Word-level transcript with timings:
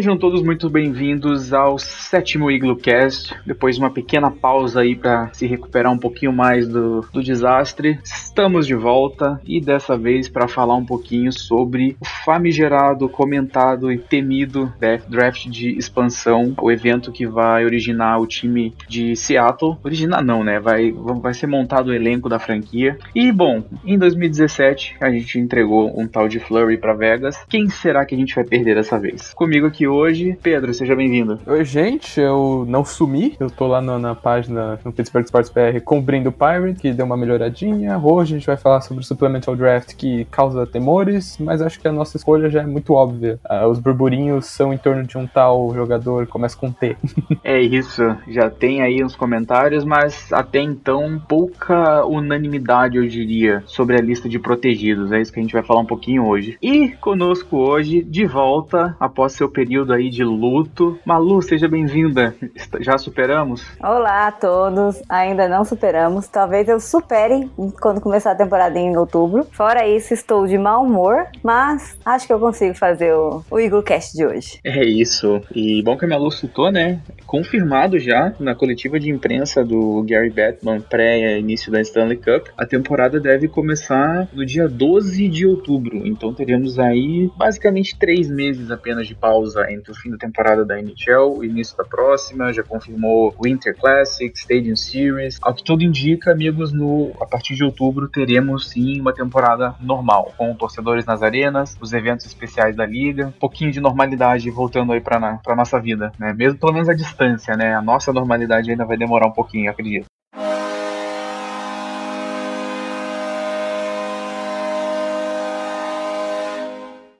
Sejam 0.00 0.16
todos 0.16 0.42
muito 0.42 0.70
bem-vindos 0.70 1.52
ao 1.52 1.78
sétimo 1.78 2.50
Iglocast. 2.50 3.34
Depois 3.44 3.76
de 3.76 3.82
uma 3.82 3.90
pequena 3.90 4.30
pausa 4.30 4.80
aí 4.80 4.96
para 4.96 5.28
se 5.34 5.46
recuperar 5.46 5.92
um 5.92 5.98
pouquinho 5.98 6.32
mais 6.32 6.66
do, 6.66 7.02
do 7.12 7.22
desastre, 7.22 7.98
estamos 8.02 8.66
de 8.66 8.74
volta 8.74 9.38
e 9.44 9.60
dessa 9.60 9.98
vez 9.98 10.26
para 10.26 10.48
falar 10.48 10.74
um 10.74 10.86
pouquinho 10.86 11.30
sobre 11.30 11.98
o 12.00 12.06
famigerado, 12.24 13.10
comentado 13.10 13.92
e 13.92 13.98
temido 13.98 14.72
draft 15.06 15.46
de 15.48 15.76
expansão, 15.76 16.54
o 16.58 16.72
evento 16.72 17.12
que 17.12 17.26
vai 17.26 17.66
originar 17.66 18.22
o 18.22 18.26
time 18.26 18.72
de 18.88 19.14
Seattle. 19.14 19.76
Originar 19.84 20.24
não, 20.24 20.42
né? 20.42 20.58
Vai, 20.58 20.92
vai 20.92 21.34
ser 21.34 21.46
montado 21.46 21.88
o 21.88 21.94
elenco 21.94 22.26
da 22.26 22.38
franquia. 22.38 22.96
E 23.14 23.30
bom, 23.30 23.62
em 23.84 23.98
2017 23.98 24.96
a 24.98 25.10
gente 25.10 25.38
entregou 25.38 25.92
um 25.94 26.08
tal 26.08 26.26
de 26.26 26.40
Flurry 26.40 26.78
para 26.78 26.94
Vegas. 26.94 27.44
Quem 27.50 27.68
será 27.68 28.06
que 28.06 28.14
a 28.14 28.18
gente 28.18 28.34
vai 28.34 28.44
perder 28.44 28.76
dessa 28.76 28.98
vez? 28.98 29.34
Comigo 29.34 29.66
aqui 29.66 29.89
hoje. 29.90 30.38
Pedro, 30.42 30.72
seja 30.72 30.94
bem-vindo. 30.94 31.38
Oi, 31.46 31.64
gente, 31.64 32.20
eu 32.20 32.64
não 32.68 32.84
sumi, 32.84 33.36
eu 33.38 33.50
tô 33.50 33.66
lá 33.66 33.80
no, 33.80 33.98
na 33.98 34.14
página 34.14 34.78
no 34.84 34.92
Pittsburgh 34.92 35.24
Sports 35.24 35.50
PR 35.50 35.80
cobrindo 35.84 36.28
o 36.28 36.32
Pirate, 36.32 36.80
que 36.80 36.92
deu 36.92 37.06
uma 37.06 37.16
melhoradinha. 37.16 37.98
Hoje 37.98 38.34
a 38.34 38.38
gente 38.38 38.46
vai 38.46 38.56
falar 38.56 38.80
sobre 38.80 39.02
o 39.02 39.06
Supplemental 39.06 39.56
Draft 39.56 39.94
que 39.94 40.24
causa 40.26 40.66
temores, 40.66 41.36
mas 41.38 41.60
acho 41.60 41.80
que 41.80 41.88
a 41.88 41.92
nossa 41.92 42.16
escolha 42.16 42.48
já 42.48 42.62
é 42.62 42.66
muito 42.66 42.92
óbvia. 42.92 43.38
Uh, 43.48 43.66
os 43.68 43.78
burburinhos 43.78 44.46
são 44.46 44.72
em 44.72 44.78
torno 44.78 45.02
de 45.02 45.18
um 45.18 45.26
tal 45.26 45.74
jogador, 45.74 46.26
começa 46.26 46.56
com 46.56 46.70
T. 46.70 46.96
é 47.44 47.60
isso, 47.60 48.02
já 48.28 48.48
tem 48.48 48.82
aí 48.82 49.02
uns 49.04 49.16
comentários, 49.16 49.84
mas 49.84 50.32
até 50.32 50.60
então 50.60 51.20
pouca 51.28 52.04
unanimidade, 52.06 52.96
eu 52.96 53.06
diria, 53.06 53.62
sobre 53.66 53.96
a 53.96 54.00
lista 54.00 54.28
de 54.28 54.38
protegidos. 54.38 55.12
É 55.12 55.20
isso 55.20 55.32
que 55.32 55.40
a 55.40 55.42
gente 55.42 55.52
vai 55.52 55.62
falar 55.62 55.80
um 55.80 55.86
pouquinho 55.86 56.26
hoje. 56.26 56.56
E 56.62 56.88
conosco 56.88 57.56
hoje, 57.56 58.02
de 58.02 58.26
volta, 58.26 58.96
após 58.98 59.32
seu 59.32 59.48
período 59.48 59.79
período 59.80 59.92
aí 59.92 60.10
de 60.10 60.24
luto. 60.24 60.98
Malu, 61.04 61.40
seja 61.40 61.68
bem-vinda. 61.68 62.34
Já 62.80 62.98
superamos? 62.98 63.64
Olá 63.82 64.26
a 64.26 64.32
todos. 64.32 65.02
Ainda 65.08 65.48
não 65.48 65.64
superamos. 65.64 66.28
Talvez 66.28 66.68
eu 66.68 66.78
supere 66.78 67.50
quando 67.80 68.00
começar 68.00 68.32
a 68.32 68.34
temporada 68.34 68.78
em 68.78 68.96
outubro. 68.96 69.46
Fora 69.52 69.86
isso, 69.86 70.12
estou 70.12 70.46
de 70.46 70.58
mau 70.58 70.84
humor, 70.84 71.26
mas 71.42 71.96
acho 72.04 72.26
que 72.26 72.32
eu 72.32 72.38
consigo 72.38 72.74
fazer 72.74 73.14
o, 73.14 73.42
o 73.50 73.58
Eagle 73.58 73.82
Cast 73.82 74.16
de 74.16 74.26
hoje. 74.26 74.58
É 74.64 74.84
isso. 74.84 75.40
E 75.54 75.82
bom 75.82 75.96
que 75.96 76.04
a 76.04 76.08
Malu 76.08 76.30
citou, 76.30 76.70
né? 76.70 77.00
Confirmado 77.26 77.98
já 77.98 78.34
na 78.38 78.54
coletiva 78.54 78.98
de 78.98 79.10
imprensa 79.10 79.64
do 79.64 80.04
Gary 80.06 80.30
Bettman 80.30 80.80
pré-início 80.80 81.72
da 81.72 81.80
Stanley 81.80 82.18
Cup, 82.18 82.48
a 82.56 82.66
temporada 82.66 83.18
deve 83.18 83.48
começar 83.48 84.28
no 84.32 84.44
dia 84.44 84.68
12 84.68 85.28
de 85.28 85.46
outubro. 85.46 86.06
Então 86.06 86.34
teremos 86.34 86.78
aí 86.78 87.30
basicamente 87.36 87.98
três 87.98 88.28
meses 88.28 88.70
apenas 88.70 89.06
de 89.06 89.14
pausa 89.14 89.59
entre 89.68 89.92
o 89.92 89.94
fim 89.94 90.10
da 90.10 90.16
temporada 90.16 90.64
da 90.64 90.78
NHL, 90.78 91.36
o 91.38 91.44
início 91.44 91.76
da 91.76 91.84
próxima, 91.84 92.52
já 92.52 92.62
confirmou 92.62 93.34
Winter 93.42 93.76
Classic, 93.76 94.32
Stadium 94.38 94.76
Series. 94.76 95.38
Ao 95.42 95.54
que 95.54 95.64
tudo 95.64 95.82
indica, 95.82 96.30
amigos, 96.30 96.72
no, 96.72 97.12
a 97.20 97.26
partir 97.26 97.54
de 97.54 97.64
outubro 97.64 98.08
teremos 98.08 98.70
sim 98.70 99.00
uma 99.00 99.12
temporada 99.12 99.74
normal, 99.80 100.32
com 100.36 100.54
torcedores 100.54 101.04
nas 101.04 101.22
arenas, 101.22 101.76
os 101.80 101.92
eventos 101.92 102.26
especiais 102.26 102.76
da 102.76 102.86
liga, 102.86 103.26
um 103.28 103.32
pouquinho 103.32 103.72
de 103.72 103.80
normalidade 103.80 104.50
voltando 104.50 104.92
aí 104.92 105.00
para 105.00 105.40
nossa 105.56 105.80
vida, 105.80 106.12
né? 106.18 106.32
Mesmo 106.32 106.58
pelo 106.58 106.72
menos 106.72 106.88
a 106.88 106.94
distância, 106.94 107.56
né? 107.56 107.74
A 107.74 107.82
nossa 107.82 108.12
normalidade 108.12 108.70
ainda 108.70 108.84
vai 108.84 108.96
demorar 108.96 109.26
um 109.26 109.32
pouquinho, 109.32 109.70
acredito. 109.70 110.06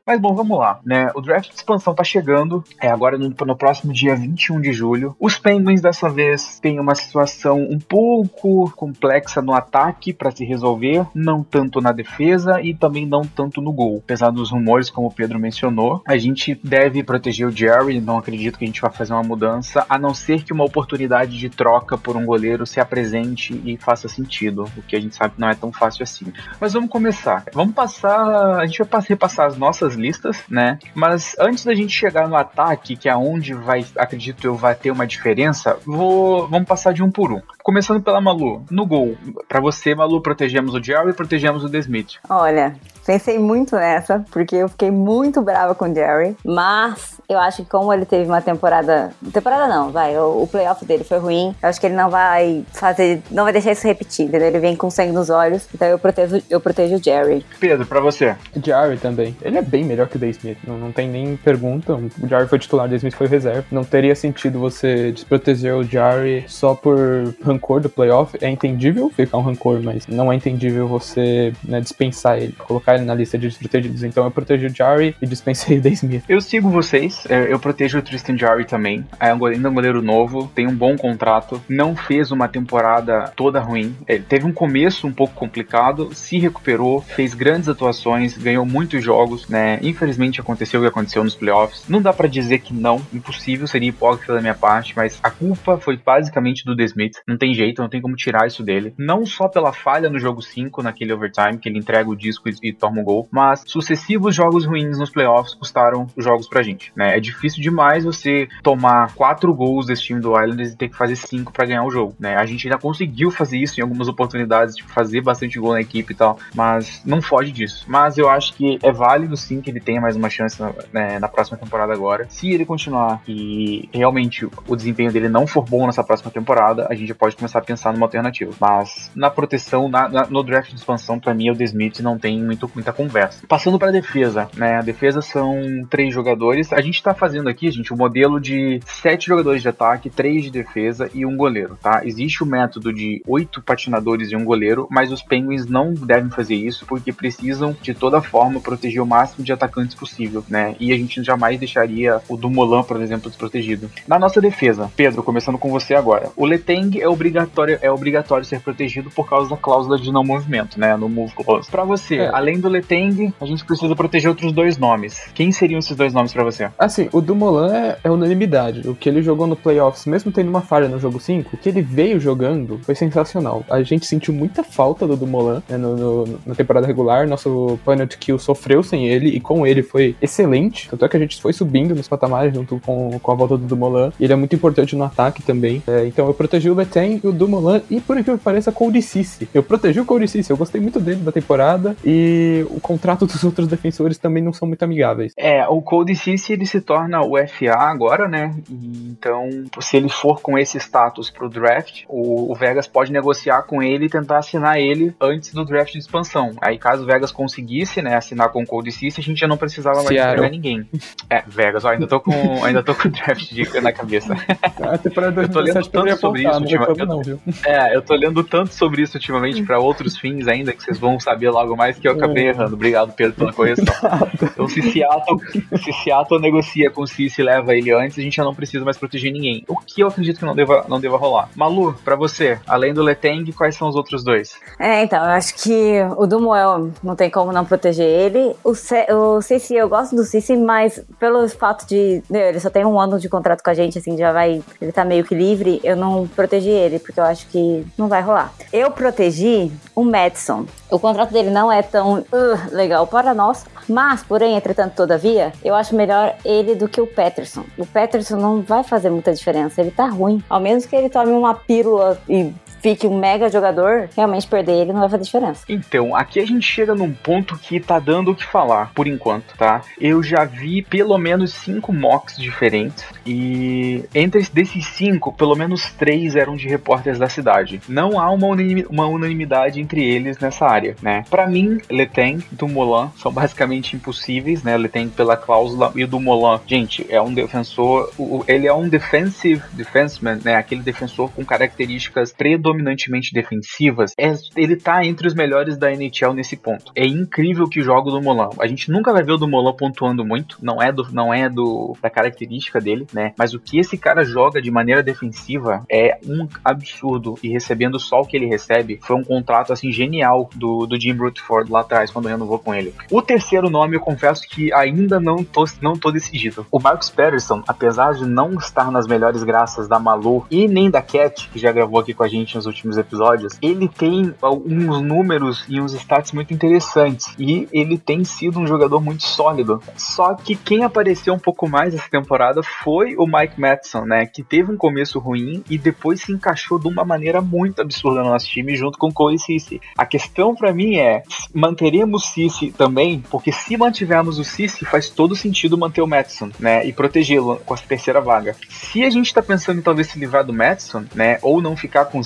Mas 0.06 0.20
bom, 0.20 0.34
vamos 0.34 0.58
lá, 0.58 0.80
né? 0.84 1.10
O 1.14 1.20
draft 1.20 1.50
de 1.50 1.56
expansão 1.56 1.94
tá 1.94 2.02
chegando, 2.02 2.64
é 2.80 2.88
agora 2.88 3.16
no, 3.18 3.28
no 3.28 3.56
próximo 3.56 3.92
dia 3.92 4.16
21 4.16 4.60
de 4.60 4.72
julho. 4.72 5.14
Os 5.18 5.38
Penguins 5.38 5.80
dessa 5.80 6.08
vez 6.08 6.58
têm 6.58 6.80
uma 6.80 6.94
situação 6.94 7.60
um 7.62 7.78
pouco 7.78 8.70
complexa 8.76 9.40
no 9.40 9.52
ataque 9.52 10.12
para 10.12 10.30
se 10.30 10.44
resolver, 10.44 11.06
não 11.14 11.42
tanto 11.42 11.80
na 11.80 11.92
defesa 11.92 12.60
e 12.60 12.74
também 12.74 13.06
não 13.06 13.22
tanto 13.22 13.60
no 13.60 13.72
gol. 13.72 14.00
Apesar 14.04 14.30
dos 14.30 14.50
rumores, 14.50 14.90
como 14.90 15.08
o 15.08 15.12
Pedro 15.12 15.38
mencionou, 15.38 16.02
a 16.06 16.16
gente 16.16 16.58
deve 16.62 17.02
proteger 17.02 17.46
o 17.46 17.50
Jerry, 17.50 18.00
não 18.00 18.18
acredito 18.18 18.58
que 18.58 18.64
a 18.64 18.66
gente 18.66 18.80
vá 18.80 18.90
fazer 18.90 19.12
uma 19.12 19.22
mudança, 19.22 19.84
a 19.88 19.98
não 19.98 20.14
ser 20.14 20.42
que 20.42 20.52
uma 20.52 20.64
oportunidade 20.64 21.38
de 21.38 21.48
troca 21.48 21.96
por 21.96 22.16
um 22.16 22.24
goleiro 22.24 22.66
se 22.66 22.80
apresente 22.80 23.60
e 23.64 23.76
faça 23.76 24.08
sentido, 24.08 24.64
o 24.76 24.82
que 24.82 24.96
a 24.96 25.00
gente 25.00 25.14
sabe 25.14 25.34
que 25.34 25.40
não 25.40 25.48
é 25.48 25.54
tão 25.54 25.72
fácil 25.72 26.02
assim. 26.02 26.32
Mas 26.60 26.72
vamos 26.72 26.90
começar. 26.90 27.44
Vamos 27.52 27.74
passar, 27.74 28.58
a 28.58 28.66
gente 28.66 28.82
vai 28.82 29.00
repassar 29.08 29.46
as 29.46 29.56
nossas 29.56 29.96
listas, 30.00 30.42
né? 30.48 30.78
Mas 30.94 31.36
antes 31.38 31.64
da 31.64 31.74
gente 31.74 31.92
chegar 31.92 32.28
no 32.28 32.36
ataque, 32.36 32.96
que 32.96 33.08
é 33.08 33.16
onde 33.16 33.54
vai, 33.54 33.84
acredito 33.96 34.46
eu, 34.46 34.54
vai 34.54 34.74
ter 34.74 34.90
uma 34.90 35.06
diferença, 35.06 35.78
vou, 35.84 36.48
vamos 36.48 36.68
passar 36.68 36.92
de 36.92 37.02
um 37.02 37.10
por 37.10 37.32
um. 37.32 37.40
Começando 37.62 38.02
pela 38.02 38.20
Malu, 38.20 38.64
no 38.70 38.86
gol. 38.86 39.16
Para 39.48 39.60
você, 39.60 39.94
Malu, 39.94 40.20
protegemos 40.20 40.74
o 40.74 40.82
Jerry 40.82 41.10
e 41.10 41.14
protegemos 41.14 41.62
o 41.64 41.68
The 41.68 41.78
Smith. 41.78 42.14
Olha, 42.28 42.74
pensei 43.10 43.40
muito 43.40 43.74
nessa, 43.74 44.24
porque 44.30 44.54
eu 44.54 44.68
fiquei 44.68 44.88
muito 44.88 45.42
brava 45.42 45.74
com 45.74 45.90
o 45.90 45.92
Jerry, 45.92 46.36
mas 46.44 47.20
eu 47.28 47.40
acho 47.40 47.64
que 47.64 47.68
como 47.68 47.92
ele 47.92 48.04
teve 48.04 48.28
uma 48.28 48.40
temporada, 48.40 49.10
temporada 49.32 49.66
não, 49.66 49.90
vai, 49.90 50.16
o, 50.16 50.42
o 50.42 50.46
playoff 50.46 50.84
dele 50.84 51.02
foi 51.02 51.18
ruim, 51.18 51.54
eu 51.60 51.68
acho 51.68 51.80
que 51.80 51.86
ele 51.86 51.96
não 51.96 52.08
vai 52.08 52.64
fazer, 52.72 53.20
não 53.28 53.42
vai 53.42 53.52
deixar 53.52 53.72
isso 53.72 53.84
repetir, 53.84 54.26
entendeu? 54.26 54.46
Ele 54.46 54.60
vem 54.60 54.76
com 54.76 54.88
sangue 54.90 55.10
nos 55.10 55.28
olhos, 55.28 55.68
então 55.74 55.88
eu 55.88 55.98
protejo, 55.98 56.40
eu 56.48 56.60
protejo 56.60 56.96
o 56.96 57.02
Jerry. 57.02 57.44
Pedro, 57.58 57.84
para 57.84 58.00
você. 58.00 58.36
Jerry 58.54 58.96
também. 58.96 59.36
Ele 59.42 59.58
é 59.58 59.62
bem 59.62 59.84
melhor 59.84 60.06
que 60.06 60.14
o 60.14 60.18
Day 60.18 60.30
Smith, 60.30 60.58
não, 60.64 60.78
não 60.78 60.92
tem 60.92 61.08
nem 61.08 61.36
pergunta. 61.36 61.94
O 61.94 62.28
Jerry 62.28 62.46
foi 62.46 62.60
titular, 62.60 62.86
o 62.86 62.88
Day 62.88 62.98
Smith 62.98 63.14
foi 63.14 63.26
reserva. 63.26 63.64
Não 63.72 63.82
teria 63.82 64.14
sentido 64.14 64.60
você 64.60 65.10
desproteger 65.10 65.74
o 65.74 65.82
Jerry 65.82 66.44
só 66.46 66.76
por 66.76 66.96
rancor 67.44 67.80
do 67.80 67.88
playoff. 67.88 68.38
É 68.40 68.48
entendível 68.48 69.10
ficar 69.10 69.38
um 69.38 69.42
rancor, 69.42 69.80
mas 69.82 70.06
não 70.06 70.32
é 70.32 70.36
entendível 70.36 70.86
você 70.86 71.52
né, 71.64 71.80
dispensar 71.80 72.38
ele, 72.38 72.52
colocar 72.52 72.94
ele 72.94 72.99
na 73.04 73.14
lista 73.14 73.38
de 73.38 73.48
desprotegidos. 73.48 74.02
Então 74.02 74.24
eu 74.24 74.30
protegi 74.30 74.66
o 74.66 74.74
Jerry 74.74 75.14
e 75.20 75.26
dispensei 75.26 75.78
o 75.78 75.88
Smith. 75.88 76.24
Eu 76.28 76.40
sigo 76.40 76.70
vocês, 76.70 77.24
é, 77.28 77.52
eu 77.52 77.58
protejo 77.58 77.98
o 77.98 78.02
Tristan 78.02 78.36
Jerry 78.36 78.64
também. 78.64 79.04
É 79.18 79.30
ainda 79.30 79.68
um 79.68 79.74
goleiro 79.74 80.02
novo, 80.02 80.50
tem 80.54 80.66
um 80.66 80.74
bom 80.74 80.96
contrato, 80.96 81.62
não 81.68 81.96
fez 81.96 82.30
uma 82.30 82.48
temporada 82.48 83.32
toda 83.36 83.60
ruim. 83.60 83.94
Ele 84.06 84.22
teve 84.22 84.46
um 84.46 84.52
começo 84.52 85.06
um 85.06 85.12
pouco 85.12 85.34
complicado, 85.34 86.14
se 86.14 86.38
recuperou, 86.38 87.00
fez 87.00 87.34
grandes 87.34 87.68
atuações, 87.68 88.36
ganhou 88.36 88.64
muitos 88.64 89.02
jogos, 89.02 89.48
né? 89.48 89.78
Infelizmente 89.82 90.40
aconteceu 90.40 90.80
o 90.80 90.82
que 90.82 90.88
aconteceu 90.88 91.24
nos 91.24 91.34
playoffs. 91.34 91.84
Não 91.88 92.00
dá 92.00 92.12
para 92.12 92.28
dizer 92.28 92.60
que 92.60 92.72
não, 92.72 93.00
impossível, 93.12 93.66
seria 93.66 93.88
hipócrita 93.88 94.34
da 94.34 94.40
minha 94.40 94.54
parte, 94.54 94.94
mas 94.96 95.18
a 95.22 95.30
culpa 95.30 95.78
foi 95.78 95.96
basicamente 95.96 96.64
do 96.64 96.76
The 96.76 96.84
Smith. 96.84 97.14
Não 97.26 97.36
tem 97.36 97.54
jeito, 97.54 97.82
não 97.82 97.88
tem 97.88 98.00
como 98.00 98.16
tirar 98.16 98.46
isso 98.46 98.62
dele. 98.62 98.94
Não 98.98 99.24
só 99.26 99.48
pela 99.48 99.72
falha 99.72 100.10
no 100.10 100.18
jogo 100.18 100.42
5, 100.42 100.82
naquele 100.82 101.12
overtime, 101.12 101.58
que 101.58 101.68
ele 101.68 101.78
entrega 101.78 102.08
o 102.08 102.16
disco 102.16 102.48
e 102.62 102.72
toma 102.80 103.00
o 103.00 103.04
gol, 103.04 103.28
mas 103.30 103.62
sucessivos 103.66 104.34
jogos 104.34 104.64
ruins 104.64 104.98
nos 104.98 105.10
playoffs 105.10 105.54
custaram 105.54 106.06
os 106.16 106.24
jogos 106.24 106.48
pra 106.48 106.62
gente. 106.62 106.92
Né? 106.96 107.16
É 107.16 107.20
difícil 107.20 107.62
demais 107.62 108.04
você 108.04 108.48
tomar 108.62 109.14
quatro 109.14 109.54
gols 109.54 109.86
desse 109.86 110.02
time 110.02 110.20
do 110.20 110.30
Islanders 110.40 110.72
e 110.72 110.76
ter 110.76 110.88
que 110.88 110.96
fazer 110.96 111.16
cinco 111.16 111.52
para 111.52 111.66
ganhar 111.66 111.84
o 111.84 111.90
jogo. 111.90 112.14
Né? 112.18 112.36
A 112.36 112.46
gente 112.46 112.66
ainda 112.66 112.78
conseguiu 112.78 113.30
fazer 113.30 113.58
isso 113.58 113.78
em 113.78 113.82
algumas 113.82 114.08
oportunidades, 114.08 114.74
tipo, 114.74 114.90
fazer 114.90 115.20
bastante 115.20 115.58
gol 115.58 115.74
na 115.74 115.80
equipe 115.80 116.12
e 116.12 116.16
tal, 116.16 116.38
mas 116.54 117.02
não 117.04 117.20
foge 117.20 117.52
disso. 117.52 117.84
Mas 117.86 118.18
eu 118.18 118.28
acho 118.28 118.54
que 118.54 118.78
é 118.82 118.92
válido 118.92 119.36
sim 119.36 119.60
que 119.60 119.70
ele 119.70 119.80
tenha 119.80 120.00
mais 120.00 120.16
uma 120.16 120.30
chance 120.30 120.60
na, 120.60 120.72
né, 120.92 121.18
na 121.18 121.28
próxima 121.28 121.58
temporada 121.58 121.92
agora. 121.92 122.26
Se 122.28 122.50
ele 122.50 122.64
continuar 122.64 123.22
e 123.28 123.88
realmente 123.92 124.48
o 124.66 124.76
desempenho 124.76 125.12
dele 125.12 125.28
não 125.28 125.46
for 125.46 125.64
bom 125.64 125.86
nessa 125.86 126.02
próxima 126.02 126.30
temporada, 126.30 126.86
a 126.88 126.94
gente 126.94 127.12
pode 127.14 127.36
começar 127.36 127.58
a 127.58 127.62
pensar 127.62 127.92
numa 127.92 128.06
alternativa. 128.06 128.52
Mas 128.60 129.10
na 129.14 129.30
proteção, 129.30 129.88
na, 129.88 130.08
na, 130.08 130.26
no 130.26 130.42
draft 130.42 130.70
de 130.70 130.76
expansão, 130.76 131.18
para 131.18 131.34
mim, 131.34 131.50
o 131.50 131.56
The 131.56 131.64
Smith 131.64 132.00
não 132.00 132.18
tem 132.18 132.40
muito 132.42 132.69
muita 132.74 132.92
conversa. 132.92 133.46
Passando 133.46 133.78
para 133.78 133.90
defesa, 133.90 134.48
né? 134.56 134.76
A 134.76 134.82
defesa 134.82 135.20
são 135.20 135.86
três 135.88 136.12
jogadores. 136.12 136.72
A 136.72 136.80
gente 136.80 136.96
está 136.96 137.14
fazendo 137.14 137.48
aqui, 137.48 137.70
gente, 137.70 137.92
um 137.92 137.96
modelo 137.96 138.40
de 138.40 138.80
sete 138.84 139.26
jogadores 139.26 139.62
de 139.62 139.68
ataque, 139.68 140.10
três 140.10 140.44
de 140.44 140.50
defesa 140.50 141.10
e 141.14 141.24
um 141.24 141.36
goleiro, 141.36 141.78
tá? 141.82 142.02
Existe 142.04 142.42
o 142.42 142.46
método 142.46 142.92
de 142.92 143.22
oito 143.26 143.62
patinadores 143.62 144.30
e 144.30 144.36
um 144.36 144.44
goleiro, 144.44 144.86
mas 144.90 145.12
os 145.12 145.22
Penguins 145.22 145.66
não 145.66 145.92
devem 145.94 146.30
fazer 146.30 146.54
isso 146.54 146.84
porque 146.86 147.12
precisam 147.12 147.76
de 147.80 147.94
toda 147.94 148.20
forma 148.20 148.60
proteger 148.60 149.02
o 149.02 149.06
máximo 149.06 149.44
de 149.44 149.52
atacantes 149.52 149.94
possível, 149.94 150.44
né? 150.48 150.74
E 150.78 150.92
a 150.92 150.96
gente 150.96 151.22
jamais 151.22 151.58
deixaria 151.58 152.20
o 152.28 152.36
Dumoulin, 152.36 152.82
por 152.82 153.00
exemplo, 153.00 153.28
desprotegido. 153.28 153.90
Na 154.06 154.18
nossa 154.18 154.40
defesa, 154.40 154.90
Pedro, 154.96 155.22
começando 155.22 155.58
com 155.58 155.70
você 155.70 155.94
agora. 155.94 156.30
O 156.36 156.44
Leteng 156.44 157.00
é 157.00 157.08
obrigatório, 157.08 157.78
é 157.80 157.90
obrigatório 157.90 158.44
ser 158.44 158.60
protegido 158.60 159.10
por 159.10 159.28
causa 159.28 159.50
da 159.50 159.56
cláusula 159.56 159.98
de 159.98 160.12
não 160.12 160.24
movimento, 160.24 160.78
né? 160.78 160.96
No 160.96 161.08
move 161.08 161.34
clause. 161.34 161.70
Para 161.70 161.84
você, 161.84 162.16
é. 162.16 162.30
além 162.34 162.59
do 162.60 162.68
Leteng, 162.68 163.32
a 163.40 163.46
gente 163.46 163.64
precisa 163.64 163.94
proteger 163.94 164.28
outros 164.28 164.52
dois 164.52 164.78
nomes. 164.78 165.20
Quem 165.34 165.50
seriam 165.52 165.78
esses 165.78 165.96
dois 165.96 166.12
nomes 166.12 166.32
para 166.32 166.44
você? 166.44 166.68
Assim, 166.78 167.08
o 167.12 167.20
Dumoulin 167.20 167.72
é, 167.72 167.98
é, 168.04 168.10
unanimidade. 168.10 168.88
O 168.88 168.94
que 168.94 169.08
ele 169.08 169.22
jogou 169.22 169.46
no 169.46 169.56
playoffs, 169.56 170.06
mesmo 170.06 170.30
tendo 170.30 170.48
uma 170.48 170.60
falha 170.60 170.88
no 170.88 170.98
jogo 170.98 171.20
5, 171.20 171.50
o 171.54 171.56
que 171.56 171.68
ele 171.68 171.82
veio 171.82 172.20
jogando 172.20 172.80
foi 172.82 172.94
sensacional. 172.94 173.64
A 173.70 173.82
gente 173.82 174.06
sentiu 174.06 174.34
muita 174.34 174.62
falta 174.62 175.06
do 175.06 175.16
Dumoulin 175.16 175.62
né, 175.68 175.76
no, 175.76 175.96
no, 175.96 176.40
na 176.46 176.54
temporada 176.54 176.86
regular. 176.86 177.26
Nosso 177.26 177.78
penalty 177.84 178.18
kill 178.18 178.38
sofreu 178.38 178.82
sem 178.82 179.08
ele 179.08 179.28
e 179.28 179.40
com 179.40 179.66
ele 179.66 179.82
foi 179.82 180.14
excelente. 180.20 180.88
Tanto 180.88 181.04
é 181.04 181.08
que 181.08 181.16
a 181.16 181.20
gente 181.20 181.40
foi 181.40 181.52
subindo 181.52 181.94
nos 181.94 182.08
patamares 182.08 182.54
junto 182.54 182.80
com, 182.84 183.18
com 183.18 183.32
a 183.32 183.34
volta 183.34 183.56
do 183.56 183.66
Dumoulin. 183.66 184.12
Ele 184.20 184.32
é 184.32 184.36
muito 184.36 184.54
importante 184.54 184.94
no 184.96 185.04
ataque 185.04 185.42
também. 185.42 185.82
É, 185.86 186.06
então 186.06 186.26
eu 186.26 186.34
protegi 186.34 186.68
o 186.68 186.74
Leteng 186.74 187.20
o 187.24 187.32
Dumoulin 187.32 187.82
e 187.90 188.00
por 188.00 188.16
incrível 188.16 188.38
que 188.38 188.44
pareça, 188.44 188.72
Cody 188.72 189.02
Cici. 189.02 189.48
Eu 189.52 189.62
protegi 189.62 190.00
o 190.00 190.04
Cody 190.04 190.28
Cici, 190.28 190.50
eu 190.50 190.56
gostei 190.56 190.80
muito 190.80 191.00
dele 191.00 191.20
da 191.20 191.32
temporada 191.32 191.96
e 192.04 192.49
o 192.70 192.80
contrato 192.80 193.26
dos 193.26 193.42
outros 193.44 193.68
defensores 193.68 194.18
também 194.18 194.42
não 194.42 194.52
são 194.52 194.66
muito 194.66 194.82
amigáveis. 194.82 195.32
É, 195.36 195.66
o 195.68 195.80
Cody 195.82 196.14
Cici 196.14 196.52
ele 196.52 196.66
se 196.66 196.80
torna 196.80 197.20
o 197.20 197.36
FA 197.46 197.74
agora, 197.76 198.28
né? 198.28 198.54
Então, 198.70 199.48
se 199.80 199.96
ele 199.96 200.08
for 200.08 200.40
com 200.40 200.58
esse 200.58 200.78
status 200.78 201.30
pro 201.30 201.48
draft, 201.48 202.04
o, 202.08 202.50
o 202.52 202.54
Vegas 202.54 202.86
pode 202.86 203.12
negociar 203.12 203.62
com 203.62 203.82
ele 203.82 204.06
e 204.06 204.08
tentar 204.08 204.38
assinar 204.38 204.78
ele 204.78 205.14
antes 205.20 205.52
do 205.52 205.64
draft 205.64 205.92
de 205.92 205.98
expansão. 205.98 206.52
Aí, 206.60 206.78
caso 206.78 207.02
o 207.02 207.06
Vegas 207.06 207.32
conseguisse, 207.32 208.02
né, 208.02 208.16
assinar 208.16 208.50
com 208.50 208.62
o 208.62 208.66
Cody 208.66 208.92
Cici, 208.92 209.20
a 209.20 209.24
gente 209.24 209.38
já 209.38 209.48
não 209.48 209.56
precisava 209.56 210.02
mais 210.02 210.08
pegar 210.08 210.50
ninguém. 210.50 210.88
É, 211.28 211.42
Vegas, 211.46 211.84
ó, 211.84 211.90
ainda 211.90 212.06
tô 212.06 212.20
com, 212.20 212.32
ainda 212.64 212.82
tô 212.82 212.94
com 212.94 213.08
o 213.08 213.10
draft 213.10 213.52
de, 213.52 213.80
na 213.80 213.92
cabeça. 213.92 214.34
A 214.82 214.98
temporada 214.98 215.42
eu 215.42 215.48
tô 215.48 215.60
lendo 215.60 215.88
tanto 215.88 216.16
sobre 216.16 216.42
isso 216.42 216.60
ultimamente. 216.60 217.38
É, 217.66 217.96
eu 217.96 218.02
tô 218.02 218.14
lendo 218.14 218.44
tanto 218.44 218.74
sobre 218.74 219.02
isso 219.02 219.16
ultimamente 219.16 219.62
para 219.62 219.78
outros 219.78 220.16
fins 220.16 220.46
ainda, 220.48 220.72
que 220.72 220.82
vocês 220.82 220.98
vão 220.98 221.18
saber 221.18 221.50
logo 221.50 221.76
mais 221.76 221.98
que 221.98 222.08
eu 222.08 222.12
acabei 222.12 222.39
é. 222.46 222.50
errando. 222.50 222.74
Obrigado, 222.74 223.12
Pedro, 223.12 223.34
pela 223.34 223.52
correção. 223.52 223.84
então, 224.32 224.68
se 224.68 224.82
Seattle, 224.82 225.38
se 225.82 225.92
Seattle 225.92 226.40
negocia 226.40 226.90
com 226.90 227.02
o 227.02 227.06
Cici 227.06 227.40
e 227.40 227.44
leva 227.44 227.74
ele 227.74 227.92
antes, 227.92 228.18
a 228.18 228.22
gente 228.22 228.36
já 228.36 228.44
não 228.44 228.54
precisa 228.54 228.84
mais 228.84 228.96
proteger 228.96 229.32
ninguém. 229.32 229.64
O 229.68 229.76
que 229.76 230.02
eu 230.02 230.08
acredito 230.08 230.38
que 230.38 230.44
não 230.44 230.54
deva, 230.54 230.84
não 230.88 231.00
deva 231.00 231.16
rolar. 231.16 231.48
Malu, 231.54 231.94
para 232.04 232.16
você, 232.16 232.58
além 232.66 232.92
do 232.92 233.02
Leteng, 233.02 233.50
quais 233.52 233.76
são 233.76 233.88
os 233.88 233.96
outros 233.96 234.22
dois? 234.24 234.54
É, 234.78 235.02
então, 235.02 235.22
eu 235.22 235.30
acho 235.30 235.54
que 235.54 236.00
o 236.16 236.26
Dumuel 236.26 236.90
não 237.02 237.16
tem 237.16 237.30
como 237.30 237.52
não 237.52 237.64
proteger 237.64 238.06
ele. 238.06 238.54
O, 238.64 238.74
C 238.74 239.06
o 239.12 239.40
Cici, 239.40 239.74
eu 239.74 239.88
gosto 239.88 240.14
do 240.14 240.24
Cici, 240.24 240.56
mas 240.56 241.02
pelo 241.18 241.48
fato 241.48 241.86
de. 241.86 242.22
Meu, 242.30 242.42
ele 242.42 242.60
só 242.60 242.70
tem 242.70 242.84
um 242.84 242.98
ano 242.98 243.18
de 243.18 243.28
contrato 243.28 243.62
com 243.62 243.70
a 243.70 243.74
gente, 243.74 243.98
assim, 243.98 244.16
já 244.16 244.32
vai. 244.32 244.62
Ele 244.80 244.92
tá 244.92 245.04
meio 245.04 245.24
que 245.24 245.34
livre, 245.34 245.80
eu 245.82 245.96
não 245.96 246.26
protegi 246.28 246.68
ele, 246.68 246.98
porque 246.98 247.20
eu 247.20 247.24
acho 247.24 247.46
que 247.48 247.84
não 247.96 248.08
vai 248.08 248.22
rolar. 248.22 248.52
Eu 248.72 248.90
protegi 248.90 249.70
o 249.94 250.04
Madison. 250.04 250.66
O 250.90 250.98
contrato 250.98 251.32
dele 251.32 251.50
não 251.50 251.70
é 251.70 251.82
tão 251.82 252.24
uh, 252.32 252.74
legal 252.74 253.06
para 253.06 253.34
nós, 253.34 253.64
mas, 253.88 254.22
porém, 254.22 254.56
entretanto, 254.56 254.94
todavia, 254.94 255.52
eu 255.64 255.74
acho 255.74 255.94
melhor 255.94 256.34
ele 256.44 256.74
do 256.74 256.88
que 256.88 257.00
o 257.00 257.06
Peterson. 257.06 257.64
O 257.76 257.86
Peterson 257.86 258.36
não 258.36 258.62
vai 258.62 258.82
fazer 258.82 259.10
muita 259.10 259.32
diferença, 259.32 259.80
ele 259.80 259.90
tá 259.90 260.06
ruim. 260.06 260.42
Ao 260.48 260.60
menos 260.60 260.86
que 260.86 260.94
ele 260.94 261.08
tome 261.08 261.32
uma 261.32 261.54
pílula 261.54 262.20
e 262.28 262.52
fique 262.80 263.06
um 263.06 263.18
mega 263.18 263.48
jogador, 263.48 264.08
realmente 264.16 264.46
perder 264.46 264.72
ele 264.72 264.92
não 264.92 265.00
vai 265.00 265.08
fazer 265.08 265.24
diferença. 265.24 265.64
Então, 265.68 266.14
aqui 266.16 266.40
a 266.40 266.46
gente 266.46 266.66
chega 266.66 266.94
num 266.94 267.12
ponto 267.12 267.56
que 267.58 267.78
tá 267.78 267.98
dando 267.98 268.30
o 268.30 268.34
que 268.34 268.44
falar, 268.44 268.92
por 268.94 269.06
enquanto, 269.06 269.56
tá? 269.56 269.82
Eu 270.00 270.22
já 270.22 270.44
vi 270.44 270.82
pelo 270.82 271.16
menos 271.18 271.52
cinco 271.52 271.92
mocks 271.92 272.36
diferentes 272.36 273.04
e 273.26 274.04
entre 274.14 274.40
desses 274.52 274.86
cinco, 274.86 275.32
pelo 275.32 275.54
menos 275.54 275.92
três 275.92 276.34
eram 276.34 276.56
de 276.56 276.66
repórteres 276.68 277.18
da 277.18 277.28
cidade. 277.28 277.80
Não 277.88 278.18
há 278.18 278.30
uma, 278.30 278.48
uma 278.88 279.06
unanimidade 279.06 279.80
entre 279.80 280.02
eles 280.02 280.38
nessa 280.38 280.66
área, 280.66 280.96
né? 281.02 281.24
Para 281.28 281.46
mim, 281.46 281.78
Leteng 281.90 282.44
e 282.50 282.54
Dumoulin 282.54 283.10
são 283.16 283.30
basicamente 283.30 283.94
impossíveis, 283.96 284.62
né? 284.62 284.76
Leteng 284.76 285.10
pela 285.10 285.36
cláusula 285.36 285.92
e 285.94 286.04
o 286.04 286.08
Dumoulin, 286.08 286.60
gente, 286.66 287.06
é 287.08 287.20
um 287.20 287.32
defensor, 287.32 288.10
ele 288.48 288.66
é 288.66 288.72
um 288.72 288.88
defensive 288.88 289.62
defenseman, 289.72 290.40
né? 290.42 290.54
Aquele 290.56 290.82
defensor 290.82 291.30
com 291.30 291.44
características 291.44 292.32
predominantes 292.32 292.69
predominantemente 292.70 293.32
defensivas, 293.32 294.12
é, 294.18 294.32
ele 294.56 294.76
tá 294.76 295.04
entre 295.04 295.26
os 295.26 295.34
melhores 295.34 295.76
da 295.76 295.92
NHL 295.92 296.32
nesse 296.32 296.56
ponto. 296.56 296.92
É 296.94 297.06
incrível 297.06 297.68
que 297.68 297.82
joga 297.82 298.08
o 298.08 298.12
Dumoulin. 298.12 298.50
A 298.60 298.66
gente 298.66 298.90
nunca 298.90 299.12
vai 299.12 299.22
ver 299.22 299.32
o 299.32 299.36
Dumoulin 299.36 299.76
pontuando 299.76 300.24
muito, 300.24 300.58
não 300.62 300.80
é 300.80 300.92
do 300.92 301.06
não 301.12 301.32
é 301.32 301.48
do 301.48 301.96
da 302.00 302.08
característica 302.08 302.80
dele, 302.80 303.06
né? 303.12 303.32
Mas 303.36 303.54
o 303.54 303.60
que 303.60 303.78
esse 303.78 303.98
cara 303.98 304.24
joga 304.24 304.62
de 304.62 304.70
maneira 304.70 305.02
defensiva 305.02 305.84
é 305.90 306.18
um 306.26 306.46
absurdo 306.64 307.34
e 307.42 307.48
recebendo 307.48 307.98
só 307.98 308.20
o 308.20 308.26
que 308.26 308.36
ele 308.36 308.46
recebe, 308.46 308.98
foi 309.02 309.16
um 309.16 309.24
contrato 309.24 309.72
assim 309.72 309.90
genial 309.90 310.48
do, 310.54 310.86
do 310.86 311.00
Jim 311.00 311.12
Rutherford 311.12 311.70
lá 311.70 311.80
atrás 311.80 312.10
quando 312.10 312.28
renovou 312.28 312.58
com 312.58 312.74
ele. 312.74 312.94
O 313.10 313.20
terceiro 313.20 313.68
nome 313.68 313.96
eu 313.96 314.00
confesso 314.00 314.48
que 314.48 314.72
ainda 314.72 315.18
não 315.18 315.42
tô 315.44 315.64
não 315.82 315.94
tô 315.94 316.10
decidido. 316.10 316.66
O 316.70 316.80
Marcus 316.80 317.10
Patterson, 317.10 317.62
apesar 317.66 318.14
de 318.14 318.26
não 318.26 318.54
estar 318.54 318.90
nas 318.90 319.06
melhores 319.06 319.42
graças 319.42 319.88
da 319.88 319.98
Malu 319.98 320.46
e 320.50 320.68
nem 320.68 320.90
da 320.90 321.02
Cat, 321.02 321.48
que 321.52 321.58
já 321.58 321.72
gravou 321.72 321.98
aqui 321.98 322.14
com 322.14 322.22
a 322.22 322.28
gente 322.28 322.56
nos 322.60 322.66
últimos 322.66 322.98
episódios, 322.98 323.56
ele 323.62 323.88
tem 323.88 324.34
uns 324.42 325.00
números 325.00 325.64
e 325.66 325.80
uns 325.80 325.94
stats 325.94 326.32
muito 326.32 326.52
interessantes. 326.52 327.34
E 327.38 327.66
ele 327.72 327.96
tem 327.96 328.22
sido 328.22 328.58
um 328.58 328.66
jogador 328.66 329.00
muito 329.00 329.22
sólido. 329.22 329.82
Só 329.96 330.34
que 330.34 330.54
quem 330.54 330.84
apareceu 330.84 331.32
um 331.32 331.38
pouco 331.38 331.66
mais 331.66 331.94
essa 331.94 332.08
temporada 332.10 332.62
foi 332.62 333.16
o 333.16 333.26
Mike 333.26 333.58
Madison, 333.58 334.04
né? 334.04 334.26
Que 334.26 334.42
teve 334.42 334.70
um 334.70 334.76
começo 334.76 335.18
ruim 335.18 335.64
e 335.70 335.78
depois 335.78 336.20
se 336.20 336.32
encaixou 336.32 336.78
de 336.78 336.86
uma 336.86 337.04
maneira 337.04 337.40
muito 337.40 337.80
absurda 337.80 338.22
no 338.22 338.28
nosso 338.28 338.46
time 338.46 338.76
junto 338.76 338.98
com 338.98 339.10
Cole 339.10 339.38
Cici. 339.38 339.80
A 339.96 340.04
questão 340.04 340.54
para 340.54 340.72
mim 340.72 340.96
é: 340.96 341.22
manteremos 341.54 342.26
Cici 342.26 342.72
também? 342.72 343.24
Porque 343.30 343.52
se 343.52 343.76
mantivermos 343.76 344.38
o 344.38 344.44
Cici, 344.44 344.84
faz 344.84 345.08
todo 345.08 345.34
sentido 345.34 345.78
manter 345.78 346.02
o 346.02 346.06
Madison, 346.06 346.50
né? 346.58 346.86
E 346.86 346.92
protegê-lo 346.92 347.56
com 347.64 347.72
a 347.72 347.78
terceira 347.78 348.20
vaga. 348.20 348.54
Se 348.68 349.02
a 349.02 349.08
gente 349.08 349.32
tá 349.32 349.42
pensando 349.42 349.78
em 349.78 349.82
talvez 349.82 350.08
se 350.08 350.18
livrar 350.18 350.44
do 350.44 350.52
Madison, 350.52 351.04
né? 351.14 351.38
Ou 351.40 351.62
não 351.62 351.76
ficar 351.76 352.04
com 352.06 352.18
o 352.18 352.24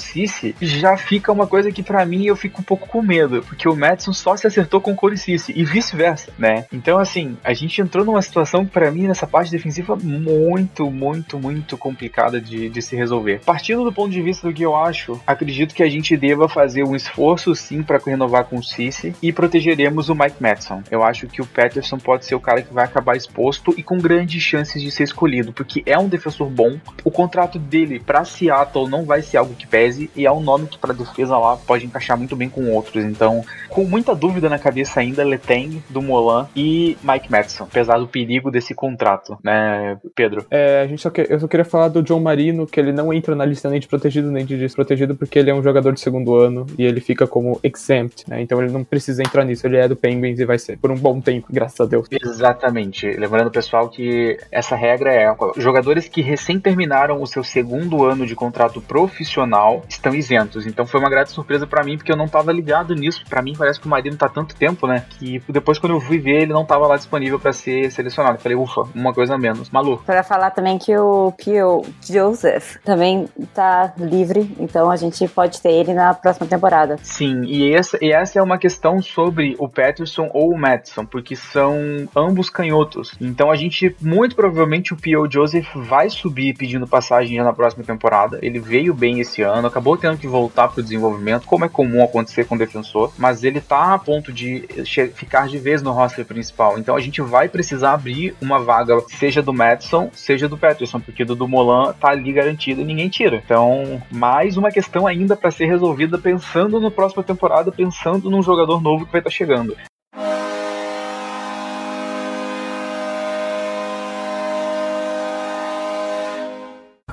já 0.60 0.96
fica 0.96 1.32
uma 1.32 1.46
coisa 1.46 1.70
que 1.70 1.82
para 1.82 2.04
mim 2.04 2.24
eu 2.26 2.36
fico 2.36 2.60
um 2.60 2.64
pouco 2.64 2.88
com 2.88 3.02
medo, 3.02 3.42
porque 3.42 3.68
o 3.68 3.76
Madison 3.76 4.12
só 4.12 4.36
se 4.36 4.46
acertou 4.46 4.80
com 4.80 4.92
o 4.92 4.96
Coricice 4.96 5.52
e 5.54 5.64
vice-versa, 5.64 6.32
né? 6.38 6.66
Então, 6.72 6.98
assim, 6.98 7.36
a 7.42 7.52
gente 7.52 7.80
entrou 7.80 8.04
numa 8.04 8.22
situação 8.22 8.66
para 8.66 8.90
mim, 8.90 9.06
nessa 9.06 9.26
parte 9.26 9.50
defensiva, 9.50 9.96
muito, 9.96 10.90
muito, 10.90 11.38
muito 11.38 11.76
complicada 11.76 12.40
de, 12.40 12.68
de 12.68 12.82
se 12.82 12.96
resolver. 12.96 13.40
Partindo 13.44 13.84
do 13.84 13.92
ponto 13.92 14.10
de 14.10 14.22
vista 14.22 14.46
do 14.46 14.54
que 14.54 14.64
eu 14.64 14.76
acho, 14.76 15.20
acredito 15.26 15.74
que 15.74 15.82
a 15.82 15.88
gente 15.88 16.16
deva 16.16 16.48
fazer 16.48 16.84
um 16.84 16.96
esforço 16.96 17.54
sim 17.54 17.82
para 17.82 17.98
renovar 17.98 18.44
com 18.44 18.56
o 18.56 18.62
Cici 18.62 19.14
e 19.22 19.32
protegeremos 19.32 20.08
o 20.08 20.14
Mike 20.14 20.40
Madison. 20.40 20.82
Eu 20.90 21.02
acho 21.02 21.26
que 21.26 21.40
o 21.40 21.46
Peterson 21.46 21.98
pode 21.98 22.24
ser 22.24 22.34
o 22.34 22.40
cara 22.40 22.62
que 22.62 22.72
vai 22.72 22.84
acabar 22.84 23.16
exposto 23.16 23.74
e 23.76 23.82
com 23.82 23.98
grandes 23.98 24.42
chances 24.42 24.82
de 24.82 24.90
ser 24.90 25.04
escolhido, 25.04 25.52
porque 25.52 25.82
é 25.86 25.98
um 25.98 26.08
defensor 26.08 26.48
bom. 26.50 26.78
O 27.02 27.10
contrato 27.10 27.58
dele 27.58 28.00
para 28.00 28.24
Seattle 28.24 28.88
não 28.88 29.04
vai 29.04 29.22
ser 29.22 29.36
algo 29.36 29.54
que 29.54 29.66
pese 29.66 30.10
e 30.16 30.26
é 30.26 30.32
um 30.32 30.40
nome 30.40 30.66
que 30.66 30.78
para 30.78 30.92
defesa 30.92 31.36
lá 31.36 31.56
pode 31.56 31.86
encaixar 31.86 32.16
muito 32.16 32.36
bem 32.36 32.48
com 32.48 32.70
outros. 32.70 33.04
Então, 33.04 33.44
com 33.68 33.84
muita 33.84 34.14
dúvida 34.14 34.48
na 34.48 34.58
cabeça 34.58 35.00
ainda, 35.00 35.24
Leteng, 35.24 35.82
do 35.88 36.00
Molan 36.00 36.46
e 36.54 36.96
Mike 37.02 37.30
Madison, 37.30 37.64
apesar 37.64 37.98
do 37.98 38.06
perigo 38.06 38.50
desse 38.50 38.74
contrato, 38.74 39.38
né, 39.42 39.98
Pedro? 40.14 40.46
É, 40.50 40.82
a 40.82 40.86
gente 40.86 41.02
só 41.02 41.10
que, 41.10 41.26
eu 41.28 41.40
só 41.40 41.48
queria 41.48 41.64
falar 41.64 41.88
do 41.88 42.02
John 42.02 42.20
Marino, 42.20 42.66
que 42.66 42.78
ele 42.78 42.92
não 42.92 43.12
entra 43.12 43.34
na 43.34 43.44
lista 43.44 43.68
nem 43.68 43.80
de 43.80 43.88
protegido 43.88 44.30
nem 44.30 44.44
de 44.44 44.56
desprotegido, 44.56 45.14
porque 45.14 45.38
ele 45.38 45.50
é 45.50 45.54
um 45.54 45.62
jogador 45.62 45.92
de 45.92 46.00
segundo 46.00 46.34
ano 46.36 46.66
e 46.78 46.84
ele 46.84 47.00
fica 47.00 47.26
como 47.26 47.58
exempt, 47.62 48.24
né? 48.28 48.40
Então 48.40 48.62
ele 48.62 48.72
não 48.72 48.84
precisa 48.84 49.22
entrar 49.22 49.44
nisso, 49.44 49.66
ele 49.66 49.76
é 49.76 49.88
do 49.88 49.96
Penguins 49.96 50.38
e 50.38 50.44
vai 50.44 50.58
ser 50.58 50.78
por 50.78 50.90
um 50.90 50.96
bom 50.96 51.20
tempo, 51.20 51.48
graças 51.50 51.80
a 51.80 51.84
Deus. 51.84 52.08
Exatamente. 52.10 53.06
Lembrando, 53.12 53.50
pessoal, 53.50 53.88
que 53.88 54.38
essa 54.50 54.76
regra 54.76 55.12
é 55.12 55.34
jogadores 55.56 56.08
que 56.08 56.22
recém 56.22 56.58
terminaram 56.58 57.20
o 57.20 57.26
seu 57.26 57.42
segundo 57.42 58.04
ano 58.04 58.26
de 58.26 58.34
contrato 58.34 58.80
profissional 58.80 59.82
estão 60.04 60.14
isentos. 60.14 60.66
Então 60.66 60.86
foi 60.86 61.00
uma 61.00 61.08
grata 61.08 61.30
surpresa 61.30 61.66
para 61.66 61.82
mim, 61.82 61.96
porque 61.96 62.12
eu 62.12 62.16
não 62.16 62.28
tava 62.28 62.52
ligado 62.52 62.94
nisso. 62.94 63.24
Para 63.28 63.42
mim 63.42 63.54
parece 63.56 63.80
que 63.80 63.86
o 63.86 63.90
Marinho 63.90 64.16
tá 64.16 64.28
tanto 64.28 64.54
tempo, 64.54 64.86
né? 64.86 65.04
Que 65.18 65.42
depois 65.48 65.78
quando 65.78 65.94
eu 65.94 66.00
fui 66.00 66.18
ver, 66.18 66.42
ele 66.42 66.52
não 66.52 66.64
tava 66.64 66.86
lá 66.86 66.96
disponível 66.96 67.38
para 67.38 67.52
ser 67.52 67.90
selecionado. 67.90 68.36
Eu 68.36 68.40
falei, 68.40 68.56
ufa, 68.56 68.82
uma 68.94 69.12
coisa 69.12 69.34
a 69.34 69.38
menos. 69.38 69.70
Malu. 69.70 69.98
Para 70.04 70.22
falar 70.22 70.50
também 70.50 70.78
que 70.78 70.96
o 70.96 71.32
Pio 71.32 71.82
Joseph 72.02 72.76
também 72.84 73.28
tá 73.54 73.92
livre, 73.98 74.54
então 74.58 74.90
a 74.90 74.96
gente 74.96 75.26
pode 75.28 75.60
ter 75.60 75.72
ele 75.72 75.94
na 75.94 76.12
próxima 76.14 76.46
temporada. 76.46 76.98
Sim, 77.02 77.42
e 77.44 77.72
essa, 77.72 77.98
e 78.00 78.12
essa 78.12 78.38
é 78.38 78.42
uma 78.42 78.58
questão 78.58 79.00
sobre 79.00 79.56
o 79.58 79.68
Patterson 79.68 80.28
ou 80.32 80.52
o 80.52 80.58
Madison, 80.58 81.04
porque 81.06 81.34
são 81.34 81.76
ambos 82.14 82.50
canhotos. 82.50 83.14
Então 83.20 83.50
a 83.50 83.56
gente, 83.56 83.94
muito 84.00 84.36
provavelmente, 84.36 84.92
o 84.92 84.96
P.O. 84.96 85.30
Joseph 85.30 85.68
vai 85.74 86.10
subir 86.10 86.56
pedindo 86.56 86.86
passagem 86.86 87.36
já 87.36 87.44
na 87.44 87.52
próxima 87.52 87.84
temporada. 87.84 88.38
Ele 88.42 88.58
veio 88.58 88.92
bem 88.92 89.20
esse 89.20 89.42
ano, 89.42 89.66
acabou 89.66 89.83
tendo 89.96 90.16
que 90.16 90.26
voltar 90.26 90.68
pro 90.68 90.82
desenvolvimento, 90.82 91.46
como 91.46 91.64
é 91.64 91.68
comum 91.68 92.02
acontecer 92.02 92.44
com 92.44 92.54
o 92.54 92.58
defensor, 92.58 93.12
mas 93.18 93.44
ele 93.44 93.60
tá 93.60 93.94
a 93.94 93.98
ponto 93.98 94.32
de 94.32 94.66
ficar 95.14 95.46
de 95.48 95.58
vez 95.58 95.82
no 95.82 95.92
roster 95.92 96.24
principal. 96.24 96.78
Então 96.78 96.96
a 96.96 97.00
gente 97.00 97.20
vai 97.20 97.48
precisar 97.48 97.92
abrir 97.92 98.34
uma 98.40 98.58
vaga, 98.58 98.98
seja 99.08 99.42
do 99.42 99.52
Madison, 99.52 100.10
seja 100.12 100.48
do 100.48 100.56
Patterson, 100.56 101.00
porque 101.00 101.24
do 101.24 101.36
Dumoulin 101.36 101.92
tá 102.00 102.10
ali 102.10 102.32
garantido 102.32 102.80
e 102.80 102.84
ninguém 102.84 103.08
tira. 103.08 103.42
Então, 103.44 104.02
mais 104.10 104.56
uma 104.56 104.70
questão 104.70 105.06
ainda 105.06 105.36
para 105.36 105.50
ser 105.50 105.66
resolvida 105.66 106.18
pensando 106.18 106.80
no 106.80 106.90
próxima 106.90 107.22
temporada, 107.22 107.70
pensando 107.70 108.30
num 108.30 108.42
jogador 108.42 108.80
novo 108.80 109.04
que 109.04 109.12
vai 109.12 109.20
estar 109.20 109.30
tá 109.30 109.36
chegando. 109.36 109.76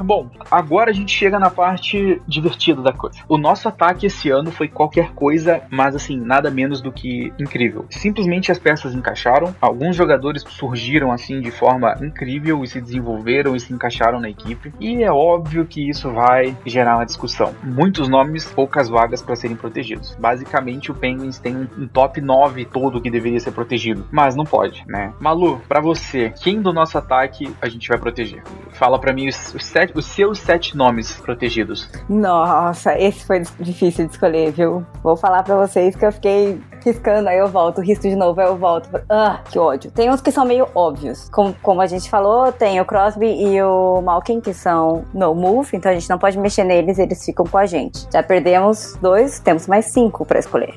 Bom, 0.03 0.29
agora 0.49 0.89
a 0.89 0.93
gente 0.93 1.11
chega 1.11 1.39
na 1.39 1.49
parte 1.49 2.21
divertida 2.27 2.81
da 2.81 2.91
coisa. 2.91 3.19
O 3.27 3.37
nosso 3.37 3.67
ataque 3.67 4.07
esse 4.07 4.29
ano 4.29 4.51
foi 4.51 4.67
qualquer 4.67 5.11
coisa, 5.13 5.61
mas 5.69 5.95
assim, 5.95 6.17
nada 6.19 6.49
menos 6.49 6.81
do 6.81 6.91
que 6.91 7.31
incrível. 7.39 7.85
Simplesmente 7.89 8.51
as 8.51 8.59
peças 8.59 8.95
encaixaram, 8.95 9.55
alguns 9.61 9.95
jogadores 9.95 10.43
surgiram 10.47 11.11
assim 11.11 11.39
de 11.39 11.51
forma 11.51 11.95
incrível 12.01 12.63
e 12.63 12.67
se 12.67 12.81
desenvolveram 12.81 13.55
e 13.55 13.59
se 13.59 13.73
encaixaram 13.73 14.19
na 14.19 14.29
equipe, 14.29 14.73
e 14.79 15.03
é 15.03 15.11
óbvio 15.11 15.65
que 15.65 15.89
isso 15.89 16.11
vai 16.11 16.57
gerar 16.65 16.97
uma 16.97 17.05
discussão. 17.05 17.53
Muitos 17.63 18.07
nomes, 18.07 18.45
poucas 18.45 18.89
vagas 18.89 19.21
para 19.21 19.35
serem 19.35 19.55
protegidos. 19.55 20.15
Basicamente, 20.19 20.91
o 20.91 20.95
Penguins 20.95 21.39
tem 21.39 21.55
um 21.55 21.87
top 21.87 22.19
9 22.21 22.65
todo 22.65 23.01
que 23.01 23.09
deveria 23.09 23.39
ser 23.39 23.51
protegido, 23.51 24.07
mas 24.11 24.35
não 24.35 24.45
pode, 24.45 24.83
né? 24.87 25.13
Malu, 25.19 25.61
para 25.67 25.81
você, 25.81 26.33
quem 26.41 26.61
do 26.61 26.73
nosso 26.73 26.97
ataque 26.97 27.53
a 27.61 27.69
gente 27.69 27.87
vai 27.87 27.97
proteger? 27.97 28.43
Fala 28.71 28.99
para 28.99 29.13
mim 29.13 29.27
os, 29.27 29.53
os 29.53 29.65
sete 29.65 29.90
os 29.95 30.05
seus 30.05 30.39
sete 30.39 30.75
nomes 30.75 31.15
protegidos. 31.17 31.89
Nossa, 32.09 32.97
esse 32.99 33.25
foi 33.25 33.41
difícil 33.59 34.05
de 34.05 34.11
escolher, 34.11 34.51
viu? 34.51 34.85
Vou 35.03 35.15
falar 35.15 35.43
para 35.43 35.55
vocês 35.55 35.95
que 35.95 36.05
eu 36.05 36.11
fiquei 36.11 36.59
riscando, 36.83 37.29
aí 37.29 37.37
eu 37.37 37.47
volto, 37.47 37.81
risco 37.81 38.07
de 38.07 38.15
novo, 38.15 38.39
aí 38.41 38.47
eu 38.47 38.57
volto. 38.57 38.89
Ah, 39.09 39.41
que 39.49 39.59
ódio. 39.59 39.91
Tem 39.91 40.09
uns 40.09 40.21
que 40.21 40.31
são 40.31 40.45
meio 40.45 40.67
óbvios. 40.73 41.29
Como, 41.29 41.53
como 41.61 41.81
a 41.81 41.87
gente 41.87 42.09
falou, 42.09 42.51
tem 42.51 42.79
o 42.81 42.85
Crosby 42.85 43.27
e 43.27 43.61
o 43.61 44.01
Malkin, 44.01 44.41
que 44.41 44.53
são 44.53 45.05
no 45.13 45.35
move, 45.35 45.77
então 45.77 45.91
a 45.91 45.93
gente 45.93 46.09
não 46.09 46.17
pode 46.17 46.37
mexer 46.37 46.63
neles, 46.63 46.97
eles 46.97 47.23
ficam 47.23 47.45
com 47.45 47.57
a 47.57 47.65
gente. 47.65 48.07
Já 48.11 48.23
perdemos 48.23 48.97
dois, 49.01 49.39
temos 49.39 49.67
mais 49.67 49.85
cinco 49.85 50.25
para 50.25 50.39
escolher. 50.39 50.75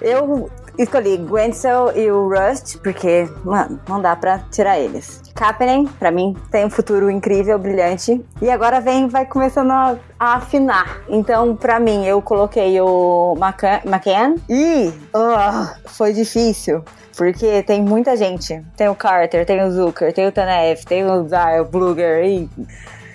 Eu 0.00 0.50
escolhi 0.76 1.16
Gwenzel 1.16 1.96
e 1.96 2.10
o 2.10 2.28
Rust, 2.28 2.78
porque, 2.78 3.28
mano, 3.44 3.78
não 3.88 4.02
dá 4.02 4.16
pra 4.16 4.40
tirar 4.50 4.78
eles. 4.78 5.21
Kapanen, 5.34 5.86
pra 5.98 6.10
mim, 6.10 6.36
tem 6.50 6.64
um 6.64 6.70
futuro 6.70 7.10
incrível, 7.10 7.58
brilhante. 7.58 8.24
E 8.40 8.50
agora 8.50 8.80
vem, 8.80 9.08
vai 9.08 9.24
começando 9.26 9.70
a, 9.70 9.96
a 10.18 10.34
afinar. 10.34 11.02
Então, 11.08 11.56
pra 11.56 11.80
mim, 11.80 12.04
eu 12.04 12.20
coloquei 12.22 12.80
o 12.80 13.36
McCann 13.84 14.36
e 14.48 14.92
uh, 15.14 15.88
foi 15.88 16.12
difícil. 16.12 16.84
Porque 17.16 17.62
tem 17.62 17.82
muita 17.82 18.16
gente. 18.16 18.62
Tem 18.76 18.88
o 18.88 18.94
Carter, 18.94 19.44
tem 19.44 19.62
o 19.62 19.70
Zucker, 19.70 20.12
tem 20.12 20.26
o 20.26 20.32
Tanev, 20.32 20.82
tem 20.84 21.04
o 21.04 21.22
o 21.22 21.64
Bluger 21.64 22.24
e 22.24 22.48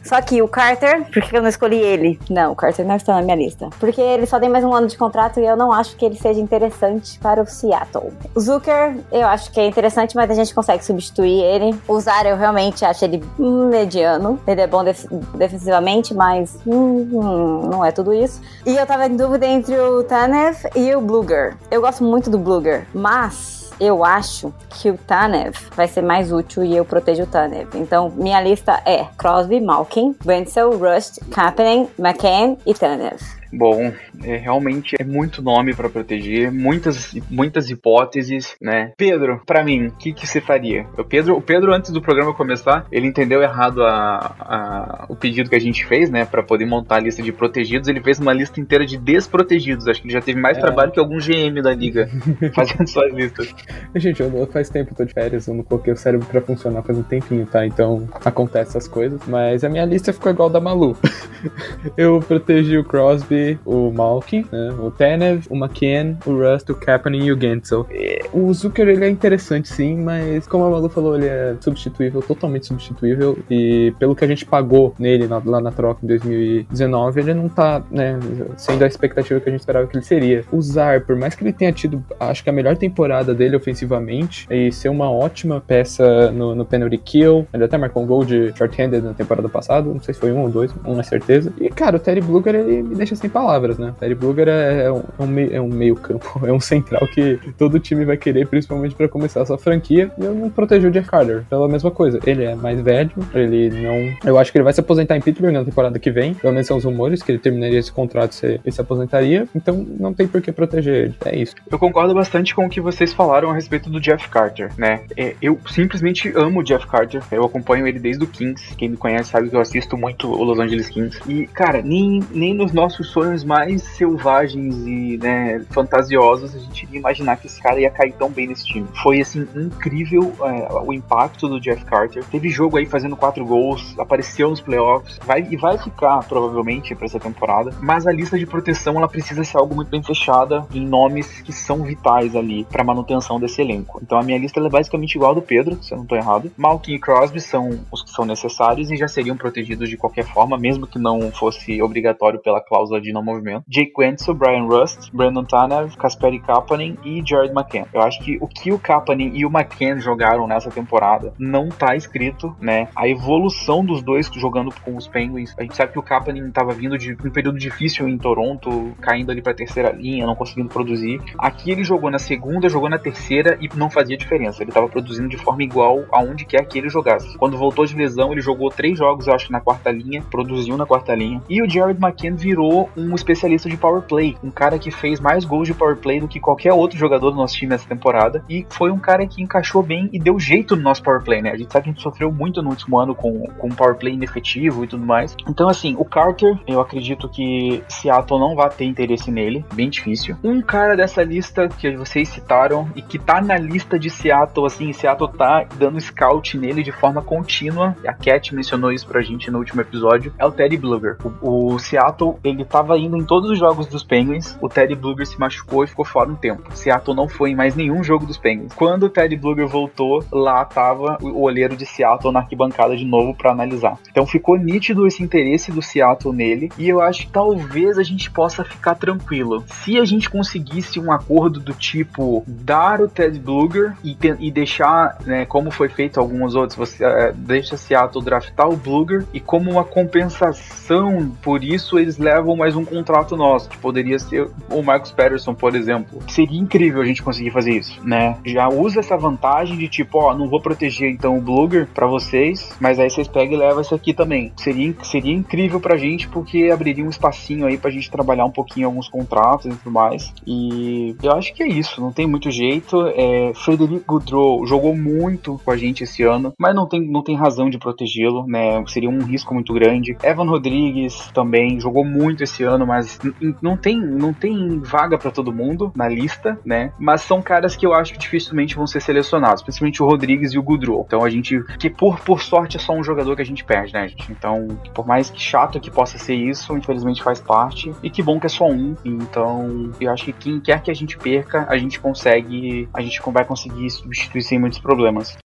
só 0.07 0.21
que 0.21 0.41
o 0.41 0.47
Carter, 0.47 1.03
por 1.11 1.21
que 1.21 1.35
eu 1.35 1.41
não 1.41 1.49
escolhi 1.49 1.77
ele? 1.77 2.19
Não, 2.29 2.53
o 2.53 2.55
Carter 2.55 2.85
não 2.85 2.95
está 2.95 3.15
na 3.15 3.21
minha 3.21 3.35
lista. 3.35 3.69
Porque 3.77 3.99
ele 3.99 4.25
só 4.25 4.39
tem 4.39 4.47
mais 4.47 4.63
um 4.63 4.73
ano 4.73 4.87
de 4.87 4.97
contrato 4.97 5.39
e 5.39 5.45
eu 5.45 5.57
não 5.57 5.71
acho 5.71 5.97
que 5.97 6.05
ele 6.05 6.15
seja 6.15 6.39
interessante 6.39 7.19
para 7.19 7.41
o 7.41 7.45
Seattle. 7.45 8.13
O 8.33 8.39
Zucker, 8.39 8.97
eu 9.11 9.27
acho 9.27 9.51
que 9.51 9.59
é 9.59 9.67
interessante, 9.67 10.15
mas 10.15 10.31
a 10.31 10.33
gente 10.33 10.53
consegue 10.53 10.85
substituir 10.85 11.43
ele. 11.43 11.77
O 11.87 11.99
Zara, 11.99 12.29
eu 12.29 12.37
realmente 12.37 12.85
acho 12.85 13.03
ele 13.03 13.21
mediano. 13.37 14.39
Ele 14.47 14.61
é 14.61 14.67
bom 14.67 14.83
def 14.83 15.05
defensivamente, 15.35 16.13
mas 16.13 16.57
hum, 16.65 17.09
hum, 17.11 17.69
não 17.69 17.83
é 17.83 17.91
tudo 17.91 18.13
isso. 18.13 18.41
E 18.65 18.77
eu 18.77 18.85
tava 18.85 19.07
em 19.07 19.15
dúvida 19.17 19.45
entre 19.45 19.77
o 19.77 20.03
Tanev 20.03 20.55
e 20.73 20.95
o 20.95 21.01
Bluger. 21.01 21.57
Eu 21.69 21.81
gosto 21.81 22.03
muito 22.03 22.29
do 22.29 22.37
Bluger, 22.37 22.87
mas 22.93 23.66
eu 23.79 24.03
acho 24.03 24.53
que 24.69 24.89
o 24.89 24.97
Tanev 24.97 25.55
vai 25.75 25.87
ser 25.87 26.01
mais 26.01 26.31
útil 26.31 26.63
e 26.63 26.75
eu 26.75 26.85
protejo 26.85 27.23
o 27.23 27.27
Tanev. 27.27 27.75
Então, 27.75 28.11
minha 28.15 28.41
lista 28.41 28.81
é 28.85 29.05
Crosby, 29.17 29.59
Malkin, 29.59 30.15
Wenzel, 30.25 30.77
Rust, 30.77 31.19
Kapanen, 31.31 31.87
McCann 31.97 32.57
e 32.65 32.73
Tanev. 32.73 33.19
Bom, 33.51 33.91
é, 34.23 34.37
realmente 34.37 34.95
é 34.99 35.03
muito 35.03 35.41
nome 35.41 35.73
para 35.73 35.89
proteger, 35.89 36.51
muitas, 36.51 37.13
muitas 37.29 37.69
hipóteses, 37.69 38.55
né? 38.61 38.91
Pedro, 38.97 39.41
para 39.45 39.63
mim, 39.63 39.87
o 39.87 39.91
que, 39.91 40.13
que 40.13 40.27
você 40.27 40.41
faria? 40.41 40.85
O 40.97 41.03
Pedro, 41.03 41.35
o 41.35 41.41
Pedro, 41.41 41.73
antes 41.73 41.91
do 41.91 42.01
programa 42.01 42.33
começar, 42.33 42.85
ele 42.91 43.07
entendeu 43.07 43.41
errado 43.41 43.83
a, 43.83 44.35
a 44.39 45.05
o 45.09 45.15
pedido 45.15 45.49
que 45.49 45.55
a 45.55 45.59
gente 45.59 45.85
fez, 45.85 46.09
né? 46.09 46.25
para 46.25 46.43
poder 46.43 46.65
montar 46.65 46.97
a 46.97 46.99
lista 46.99 47.21
de 47.21 47.31
protegidos. 47.31 47.87
Ele 47.87 48.01
fez 48.01 48.19
uma 48.19 48.33
lista 48.33 48.59
inteira 48.59 48.85
de 48.85 48.97
desprotegidos. 48.97 49.87
Acho 49.87 50.01
que 50.01 50.07
ele 50.07 50.13
já 50.13 50.21
teve 50.21 50.39
mais 50.39 50.57
é. 50.57 50.61
trabalho 50.61 50.91
que 50.91 50.99
algum 50.99 51.17
GM 51.17 51.61
da 51.61 51.73
liga 51.73 52.09
fazendo 52.53 52.87
suas 52.87 53.13
listas. 53.13 53.53
Gente, 53.95 54.21
eu, 54.21 54.47
faz 54.47 54.69
tempo 54.69 54.87
que 54.87 54.93
eu 54.93 54.97
tô 54.97 55.05
de 55.05 55.13
férias, 55.13 55.47
eu 55.47 55.53
não 55.53 55.63
coloquei 55.63 55.93
o 55.93 55.97
cérebro 55.97 56.27
para 56.27 56.41
funcionar 56.41 56.83
faz 56.83 56.97
um 56.97 57.03
tempinho, 57.03 57.45
tá? 57.45 57.65
Então 57.65 58.07
acontece 58.23 58.71
essas 58.71 58.87
coisas. 58.87 59.19
Mas 59.27 59.63
a 59.63 59.69
minha 59.69 59.85
lista 59.85 60.13
ficou 60.13 60.31
igual 60.31 60.49
da 60.49 60.59
Malu. 60.59 60.97
eu 61.97 62.19
protegi 62.19 62.77
o 62.77 62.83
Crosby 62.83 63.36
o 63.65 63.91
Malkin, 63.91 64.45
né, 64.51 64.73
o 64.79 64.91
Tenev, 64.91 65.45
o 65.49 65.55
McKen, 65.55 66.17
o 66.25 66.31
Rust, 66.31 66.69
o 66.69 66.75
Kapanen 66.75 67.25
e 67.25 67.31
o 67.31 67.39
Gensel. 67.39 67.87
O 68.33 68.53
Zucker 68.53 68.87
ele 68.87 69.05
é 69.05 69.09
interessante 69.09 69.69
sim, 69.69 69.97
mas 69.97 70.47
como 70.47 70.65
a 70.65 70.69
Malu 70.69 70.89
falou, 70.89 71.15
ele 71.15 71.27
é 71.27 71.55
substituível, 71.59 72.21
totalmente 72.21 72.67
substituível 72.67 73.37
e 73.49 73.93
pelo 73.99 74.15
que 74.15 74.23
a 74.23 74.27
gente 74.27 74.45
pagou 74.45 74.93
nele 74.99 75.27
na, 75.27 75.41
lá 75.43 75.61
na 75.61 75.71
troca 75.71 75.99
em 76.03 76.07
2019, 76.07 77.19
ele 77.19 77.33
não 77.33 77.49
tá, 77.49 77.83
né, 77.91 78.19
sendo 78.55 78.83
a 78.83 78.87
expectativa 78.87 79.39
que 79.39 79.49
a 79.49 79.51
gente 79.51 79.61
esperava 79.61 79.87
que 79.87 79.95
ele 79.95 80.05
seria. 80.05 80.43
O 80.51 80.61
Zar, 80.61 81.05
por 81.05 81.15
mais 81.15 81.35
que 81.35 81.43
ele 81.43 81.53
tenha 81.53 81.71
tido, 81.71 82.03
acho 82.19 82.43
que 82.43 82.49
a 82.49 82.53
melhor 82.53 82.77
temporada 82.77 83.33
dele 83.33 83.55
ofensivamente 83.55 84.47
e 84.49 84.71
ser 84.71 84.89
uma 84.89 85.11
ótima 85.11 85.61
peça 85.65 86.31
no, 86.31 86.55
no 86.55 86.65
penalty 86.65 86.97
kill, 86.97 87.47
ele 87.53 87.63
até 87.63 87.77
marcou 87.77 88.03
um 88.03 88.07
gol 88.07 88.25
de 88.25 88.53
short-handed 88.55 89.01
na 89.01 89.13
temporada 89.13 89.49
passada, 89.49 89.87
não 89.87 90.01
sei 90.01 90.13
se 90.13 90.19
foi 90.19 90.31
um 90.31 90.41
ou 90.41 90.49
dois, 90.49 90.73
um 90.85 90.99
é 90.99 91.03
certeza. 91.03 91.53
E 91.59 91.69
cara, 91.69 91.97
o 91.97 91.99
Terry 91.99 92.21
Bluger 92.21 92.55
ele 92.55 92.83
me 92.83 92.95
deixa 92.95 93.15
sem 93.15 93.26
palavras, 93.29 93.77
né? 93.77 93.93
Terry 93.99 94.15
Bluger 94.15 94.47
é, 94.47 94.85
é, 94.85 94.91
um, 94.91 95.03
é, 95.17 95.23
um 95.23 95.27
meio, 95.27 95.55
é 95.55 95.61
um 95.61 95.67
meio 95.67 95.95
campo, 95.95 96.41
é 96.45 96.51
um 96.51 96.59
central 96.59 97.07
que 97.07 97.39
todo 97.57 97.79
time 97.79 98.05
vai 98.05 98.17
querer, 98.17 98.47
principalmente 98.47 98.95
para 98.95 99.07
começar 99.07 99.41
a 99.41 99.45
sua 99.45 99.57
franquia. 99.57 100.11
E 100.17 100.23
eu 100.23 100.33
não 100.33 100.49
protejo 100.49 100.87
o 100.87 100.91
Jeff 100.91 101.09
Carter 101.09 101.43
pela 101.49 101.67
mesma 101.67 101.91
coisa. 101.91 102.19
Ele 102.25 102.43
é 102.43 102.55
mais 102.55 102.81
velho, 102.81 103.11
ele 103.33 103.69
não. 103.69 104.29
Eu 104.29 104.37
acho 104.37 104.51
que 104.51 104.57
ele 104.57 104.63
vai 104.63 104.73
se 104.73 104.79
aposentar 104.79 105.17
em 105.17 105.21
Pittsburgh 105.21 105.53
na 105.53 105.63
temporada 105.63 105.99
que 105.99 106.11
vem. 106.11 106.33
Pelo 106.33 106.53
menos 106.53 106.67
são 106.67 106.77
os 106.77 106.83
rumores 106.83 107.21
que 107.21 107.31
ele 107.31 107.39
terminaria 107.39 107.79
esse 107.79 107.91
contrato 107.91 108.31
e 108.31 108.35
se, 108.35 108.61
se 108.71 108.81
aposentaria. 108.81 109.47
Então 109.55 109.85
não 109.99 110.13
tem 110.13 110.27
por 110.27 110.41
que 110.41 110.51
proteger 110.51 110.95
ele. 110.95 111.15
É 111.25 111.35
isso. 111.35 111.55
Eu 111.69 111.79
concordo 111.79 112.13
bastante 112.13 112.53
com 112.53 112.65
o 112.65 112.69
que 112.69 112.81
vocês 112.81 113.13
falaram 113.13 113.49
a 113.49 113.53
respeito 113.53 113.89
do 113.89 113.99
Jeff 113.99 114.29
Carter, 114.29 114.71
né? 114.77 115.01
É, 115.15 115.35
eu 115.41 115.59
simplesmente 115.69 116.31
amo 116.35 116.59
o 116.59 116.63
Jeff 116.63 116.87
Carter. 116.87 117.21
Eu 117.31 117.45
acompanho 117.45 117.87
ele 117.87 117.99
desde 117.99 118.23
o 118.23 118.27
Kings. 118.27 118.75
Quem 118.75 118.89
me 118.89 118.97
conhece 118.97 119.29
sabe 119.29 119.49
que 119.49 119.55
eu 119.55 119.61
assisto 119.61 119.97
muito 119.97 120.27
o 120.27 120.43
Los 120.43 120.59
Angeles 120.59 120.89
Kings. 120.89 121.19
E, 121.27 121.47
cara, 121.47 121.81
nem, 121.81 122.21
nem 122.31 122.53
nos 122.53 122.71
nossos 122.71 123.11
sonhos 123.17 123.43
mais 123.43 123.81
selvagens 123.81 124.85
e 124.85 125.17
né, 125.17 125.65
fantasiosos 125.71 126.55
a 126.55 126.59
gente 126.59 126.83
iria 126.83 126.99
imaginar 126.99 127.35
que 127.37 127.47
esse 127.47 127.59
cara 127.59 127.81
ia 127.81 127.89
cair 127.89 128.13
tão 128.13 128.29
bem 128.29 128.45
nesse 128.45 128.63
time. 128.63 128.87
Foi 129.01 129.19
assim 129.19 129.47
incrível 129.55 130.31
é, 130.41 130.71
o 130.85 130.93
impacto 130.93 131.47
do 131.47 131.59
Jeff 131.59 131.83
Carter. 131.85 132.23
Teve 132.25 132.49
jogo 132.49 132.77
aí 132.77 132.85
fazendo 132.85 133.15
quatro 133.15 133.43
gols, 133.43 133.97
apareceu 133.97 134.51
nos 134.51 134.61
playoffs, 134.61 135.19
vai 135.25 135.47
e 135.49 135.57
vai 135.57 135.79
ficar 135.79 136.19
provavelmente 136.27 136.93
para 136.93 137.05
essa 137.05 137.19
temporada. 137.19 137.73
Mas 137.81 138.05
a 138.05 138.11
lista 138.11 138.37
de 138.37 138.45
proteção 138.45 138.97
ela 138.97 139.07
precisa 139.07 139.43
ser 139.43 139.57
algo 139.57 139.73
muito 139.73 139.89
bem 139.89 140.03
fechada 140.03 140.67
em 140.71 140.85
nomes 140.85 141.41
que 141.41 141.51
são 141.51 141.81
vitais 141.81 142.35
ali 142.35 142.65
para 142.65 142.83
manutenção 142.83 143.39
desse 143.39 143.63
elenco. 143.63 143.99
Então 144.03 144.19
a 144.19 144.23
minha 144.23 144.37
lista 144.37 144.59
é 144.59 144.69
basicamente 144.69 145.15
igual 145.15 145.31
a 145.31 145.35
do 145.35 145.41
Pedro, 145.41 145.81
se 145.81 145.91
eu 145.91 145.97
não 145.97 146.03
estou 146.03 146.19
errado. 146.19 146.51
Malkin 146.55 146.93
e 146.93 146.99
Crosby 146.99 147.41
são 147.41 147.79
os 147.91 148.03
que 148.03 148.11
são 148.11 148.25
necessários 148.25 148.91
e 148.91 148.97
já 148.97 149.07
seriam 149.07 149.35
protegidos 149.35 149.89
de 149.89 149.97
qualquer 149.97 150.25
forma, 150.25 150.55
mesmo 150.55 150.85
que 150.85 150.99
não 150.99 151.31
fosse 151.31 151.81
obrigatório 151.81 152.39
pela 152.39 152.61
cláusula 152.61 153.01
de 153.01 153.06
não 153.13 153.23
movimento. 153.23 153.63
Jake 153.67 153.93
Wenzel, 153.97 154.33
Brian 154.33 154.63
Rust, 154.63 155.11
Brandon 155.13 155.43
Tanev, 155.43 155.95
Kasperi 155.97 156.39
Kapanen 156.39 156.97
e 157.03 157.21
Jared 157.25 157.53
McCann. 157.53 157.85
Eu 157.93 158.01
acho 158.01 158.19
que 158.23 158.37
o 158.41 158.47
que 158.47 158.71
o 158.71 158.79
Kapanen 158.79 159.31
e 159.35 159.45
o 159.45 159.49
McCann 159.49 159.99
jogaram 159.99 160.47
nessa 160.47 160.69
temporada 160.69 161.33
não 161.37 161.69
tá 161.69 161.95
escrito, 161.95 162.55
né? 162.59 162.87
A 162.95 163.07
evolução 163.07 163.83
dos 163.85 164.01
dois 164.01 164.29
jogando 164.33 164.73
com 164.83 164.95
os 164.95 165.07
Penguins. 165.07 165.53
A 165.57 165.63
gente 165.63 165.75
sabe 165.75 165.91
que 165.91 165.99
o 165.99 166.03
Kapanen 166.03 166.51
tava 166.51 166.73
vindo 166.73 166.97
de 166.97 167.13
um 167.13 167.31
período 167.31 167.57
difícil 167.57 168.07
em 168.07 168.17
Toronto, 168.17 168.93
caindo 169.01 169.31
ali 169.31 169.41
pra 169.41 169.53
terceira 169.53 169.91
linha, 169.91 170.25
não 170.25 170.35
conseguindo 170.35 170.69
produzir. 170.69 171.21
Aqui 171.37 171.71
ele 171.71 171.83
jogou 171.83 172.09
na 172.09 172.19
segunda, 172.19 172.69
jogou 172.69 172.89
na 172.89 172.99
terceira 172.99 173.57
e 173.61 173.69
não 173.75 173.89
fazia 173.89 174.17
diferença. 174.17 174.63
Ele 174.63 174.71
tava 174.71 174.87
produzindo 174.87 175.29
de 175.29 175.37
forma 175.37 175.63
igual 175.63 176.05
aonde 176.11 176.45
quer 176.45 176.65
que 176.65 176.77
ele 176.77 176.89
jogasse. 176.89 177.37
Quando 177.37 177.57
voltou 177.57 177.85
de 177.85 177.95
lesão, 177.95 178.31
ele 178.31 178.41
jogou 178.41 178.69
três 178.69 178.97
jogos, 178.97 179.27
eu 179.27 179.33
acho, 179.33 179.51
na 179.51 179.59
quarta 179.59 179.91
linha, 179.91 180.23
produziu 180.29 180.77
na 180.77 180.85
quarta 180.85 181.13
linha. 181.15 181.41
E 181.49 181.61
o 181.61 181.69
Jared 181.69 181.99
McCann 181.99 182.35
virou 182.35 182.89
um 182.97 183.13
especialista 183.15 183.69
de 183.69 183.77
power 183.77 184.01
play, 184.01 184.35
um 184.43 184.49
cara 184.49 184.79
que 184.79 184.91
fez 184.91 185.19
mais 185.19 185.45
gols 185.45 185.67
de 185.67 185.73
power 185.73 185.95
play 185.95 186.19
do 186.19 186.27
que 186.27 186.39
qualquer 186.39 186.73
outro 186.73 186.97
jogador 186.97 187.31
do 187.31 187.37
nosso 187.37 187.55
time 187.55 187.69
nessa 187.69 187.87
temporada. 187.87 188.43
E 188.49 188.65
foi 188.69 188.91
um 188.91 188.99
cara 188.99 189.25
que 189.27 189.41
encaixou 189.41 189.83
bem 189.83 190.09
e 190.11 190.19
deu 190.19 190.39
jeito 190.39 190.75
no 190.75 190.81
nosso 190.81 191.03
power 191.03 191.23
play, 191.23 191.41
né? 191.41 191.51
A 191.51 191.57
gente 191.57 191.71
sabe 191.71 191.83
que 191.83 191.89
a 191.89 191.93
gente 191.93 192.01
sofreu 192.01 192.31
muito 192.31 192.61
no 192.61 192.69
último 192.69 192.97
ano 192.97 193.13
com, 193.13 193.47
com 193.57 193.69
power 193.69 193.95
play 193.95 194.13
inefetivo 194.13 194.83
e 194.83 194.87
tudo 194.87 195.05
mais. 195.05 195.35
Então, 195.47 195.69
assim, 195.69 195.95
o 195.97 196.05
Carter, 196.05 196.57
eu 196.67 196.81
acredito 196.81 197.29
que 197.29 197.83
Seattle 197.87 198.39
não 198.39 198.55
vai 198.55 198.69
ter 198.69 198.85
interesse 198.85 199.31
nele, 199.31 199.63
bem 199.73 199.89
difícil. 199.89 200.35
Um 200.43 200.61
cara 200.61 200.95
dessa 200.95 201.23
lista 201.23 201.67
que 201.67 201.95
vocês 201.95 202.29
citaram 202.29 202.89
e 202.95 203.01
que 203.01 203.19
tá 203.19 203.41
na 203.41 203.57
lista 203.57 203.99
de 203.99 204.09
Seattle, 204.09 204.65
assim, 204.65 204.91
Seattle 204.93 205.31
tá 205.31 205.65
dando 205.75 205.99
scout 205.99 206.57
nele 206.57 206.83
de 206.83 206.91
forma 206.91 207.21
contínua. 207.21 207.95
A 208.05 208.13
Cat 208.13 208.53
mencionou 208.55 208.91
isso 208.91 209.07
pra 209.07 209.21
gente 209.21 209.51
no 209.51 209.59
último 209.59 209.81
episódio. 209.81 210.33
É 210.37 210.45
o 210.45 210.51
Teddy 210.51 210.77
Bluger. 210.77 211.17
O, 211.41 211.73
o 211.73 211.79
Seattle, 211.79 212.35
ele 212.43 212.65
tava 212.87 212.97
indo 212.97 213.17
em 213.17 213.23
todos 213.25 213.51
os 213.51 213.59
jogos 213.59 213.85
dos 213.87 214.01
Penguins. 214.01 214.57
O 214.61 214.69
Teddy 214.69 214.95
Bluger 214.95 215.27
se 215.27 215.37
machucou 215.37 215.83
e 215.83 215.87
ficou 215.87 216.05
fora 216.05 216.29
um 216.29 216.35
tempo. 216.35 216.73
Seattle 216.73 217.15
não 217.15 217.27
foi 217.27 217.51
em 217.51 217.55
mais 217.55 217.75
nenhum 217.75 218.01
jogo 218.01 218.25
dos 218.25 218.37
Penguins. 218.37 218.73
Quando 218.73 219.03
o 219.03 219.09
Teddy 219.09 219.35
Bluger 219.35 219.67
voltou, 219.67 220.23
lá 220.31 220.63
tava 220.63 221.17
o 221.21 221.41
olheiro 221.41 221.75
de 221.75 221.85
Seattle 221.85 222.31
na 222.31 222.39
arquibancada 222.39 222.95
de 222.95 223.03
novo 223.03 223.35
para 223.35 223.51
analisar. 223.51 223.99
Então 224.09 224.25
ficou 224.25 224.57
nítido 224.57 225.05
esse 225.05 225.21
interesse 225.21 225.69
do 225.69 225.81
Seattle 225.81 226.33
nele 226.33 226.71
e 226.77 226.87
eu 226.87 227.01
acho 227.01 227.25
que 227.25 227.31
talvez 227.31 227.97
a 227.97 228.03
gente 228.03 228.31
possa 228.31 228.63
ficar 228.63 228.95
tranquilo. 228.95 229.65
Se 229.67 229.99
a 229.99 230.05
gente 230.05 230.29
conseguisse 230.29 230.97
um 230.97 231.11
acordo 231.11 231.59
do 231.59 231.73
tipo 231.73 232.45
dar 232.47 233.01
o 233.01 233.09
Ted 233.09 233.37
Bluger 233.37 233.97
e, 234.01 234.17
e 234.39 234.49
deixar, 234.49 235.17
né, 235.25 235.45
como 235.45 235.71
foi 235.71 235.89
feito 235.89 236.19
alguns 236.21 236.55
outros, 236.55 236.77
você 236.77 237.03
é, 237.03 237.33
deixa 237.33 237.75
Seattle 237.75 238.23
draftar 238.23 238.69
o 238.69 238.77
Bluger 238.77 239.25
e 239.33 239.41
como 239.41 239.69
uma 239.69 239.83
compensação 239.83 241.35
por 241.41 241.63
isso 241.63 241.99
eles 241.99 242.17
levam 242.17 242.55
mais 242.67 242.75
um 242.75 242.83
contrato 242.83 243.37
nosso, 243.37 243.69
que 243.69 243.77
poderia 243.77 244.19
ser 244.19 244.51
o 244.69 244.83
Marcus 244.83 245.09
Patterson, 245.09 245.53
por 245.53 245.73
exemplo. 245.73 246.19
Seria 246.27 246.59
incrível 246.59 247.01
a 247.01 247.05
gente 247.05 247.23
conseguir 247.23 247.49
fazer 247.49 247.71
isso, 247.71 248.05
né? 248.05 248.37
Já 248.45 248.67
usa 248.67 248.99
essa 248.99 249.15
vantagem 249.15 249.77
de 249.77 249.87
tipo, 249.87 250.17
ó, 250.17 250.35
não 250.35 250.49
vou 250.49 250.61
proteger 250.61 251.09
então 251.09 251.37
o 251.37 251.41
Bluger 251.41 251.87
para 251.93 252.05
vocês, 252.05 252.75
mas 252.77 252.99
aí 252.99 253.09
vocês 253.09 253.25
pegam 253.25 253.53
e 253.53 253.57
levam 253.57 253.79
esse 253.79 253.95
aqui 253.95 254.13
também. 254.13 254.51
Seria, 254.57 254.93
seria 255.01 255.33
incrível 255.33 255.79
pra 255.79 255.95
gente 255.95 256.27
porque 256.27 256.69
abriria 256.69 257.05
um 257.05 257.09
espacinho 257.09 257.65
aí 257.65 257.77
pra 257.77 257.89
gente 257.89 258.11
trabalhar 258.11 258.43
um 258.43 258.51
pouquinho 258.51 258.87
alguns 258.87 259.07
contratos 259.07 259.67
e 259.67 259.69
tudo 259.69 259.89
mais. 259.89 260.33
E 260.45 261.15
eu 261.23 261.31
acho 261.31 261.53
que 261.53 261.63
é 261.63 261.67
isso, 261.69 262.01
não 262.01 262.11
tem 262.11 262.27
muito 262.27 262.51
jeito. 262.51 263.01
É, 263.15 263.53
Frederico 263.55 264.03
Goudreau 264.05 264.65
jogou 264.65 264.93
muito 264.93 265.57
com 265.63 265.71
a 265.71 265.77
gente 265.77 266.03
esse 266.03 266.21
ano, 266.23 266.51
mas 266.59 266.75
não 266.75 266.85
tem, 266.85 266.99
não 266.99 267.23
tem 267.23 267.37
razão 267.37 267.69
de 267.69 267.77
protegê-lo, 267.77 268.45
né? 268.45 268.83
Seria 268.87 269.09
um 269.09 269.23
risco 269.23 269.53
muito 269.53 269.73
grande. 269.73 270.17
Evan 270.21 270.49
Rodrigues 270.49 271.31
também 271.33 271.79
jogou 271.79 272.03
muito 272.03 272.43
esse 272.43 272.56
ano, 272.63 272.85
mas 272.85 273.19
não 273.61 273.77
tem, 273.77 273.99
não 273.99 274.33
tem 274.33 274.79
vaga 274.79 275.17
para 275.17 275.31
todo 275.31 275.53
mundo 275.53 275.91
na 275.95 276.07
lista, 276.07 276.59
né? 276.65 276.91
Mas 276.99 277.21
são 277.21 277.41
caras 277.41 277.75
que 277.75 277.85
eu 277.85 277.93
acho 277.93 278.13
que 278.13 278.19
dificilmente 278.19 278.75
vão 278.75 278.87
ser 278.87 279.01
selecionados, 279.01 279.61
principalmente 279.63 280.01
o 280.01 280.05
Rodrigues 280.05 280.53
e 280.53 280.57
o 280.57 280.63
Goudreau. 280.63 281.03
Então 281.05 281.23
a 281.23 281.29
gente, 281.29 281.63
que 281.79 281.89
por, 281.89 282.19
por 282.19 282.41
sorte 282.41 282.77
é 282.77 282.79
só 282.79 282.93
um 282.93 283.03
jogador 283.03 283.35
que 283.35 283.41
a 283.41 283.45
gente 283.45 283.63
perde, 283.63 283.93
né, 283.93 284.07
gente? 284.07 284.31
Então, 284.31 284.67
por 284.93 285.05
mais 285.05 285.29
que 285.29 285.41
chato 285.41 285.79
que 285.79 285.91
possa 285.91 286.17
ser 286.17 286.35
isso, 286.35 286.75
infelizmente 286.75 287.23
faz 287.23 287.39
parte. 287.39 287.93
E 288.03 288.09
que 288.09 288.23
bom 288.23 288.39
que 288.39 288.45
é 288.45 288.49
só 288.49 288.65
um. 288.65 288.95
Então, 289.03 289.91
eu 289.99 290.11
acho 290.11 290.25
que 290.25 290.33
quem 290.33 290.59
quer 290.59 290.81
que 290.81 290.91
a 290.91 290.95
gente 290.95 291.17
perca, 291.17 291.65
a 291.69 291.77
gente 291.77 291.99
consegue, 291.99 292.87
a 292.93 293.01
gente 293.01 293.21
vai 293.27 293.45
conseguir 293.45 293.89
substituir 293.89 294.41
sem 294.41 294.59
muitos 294.59 294.79
problemas. 294.79 295.37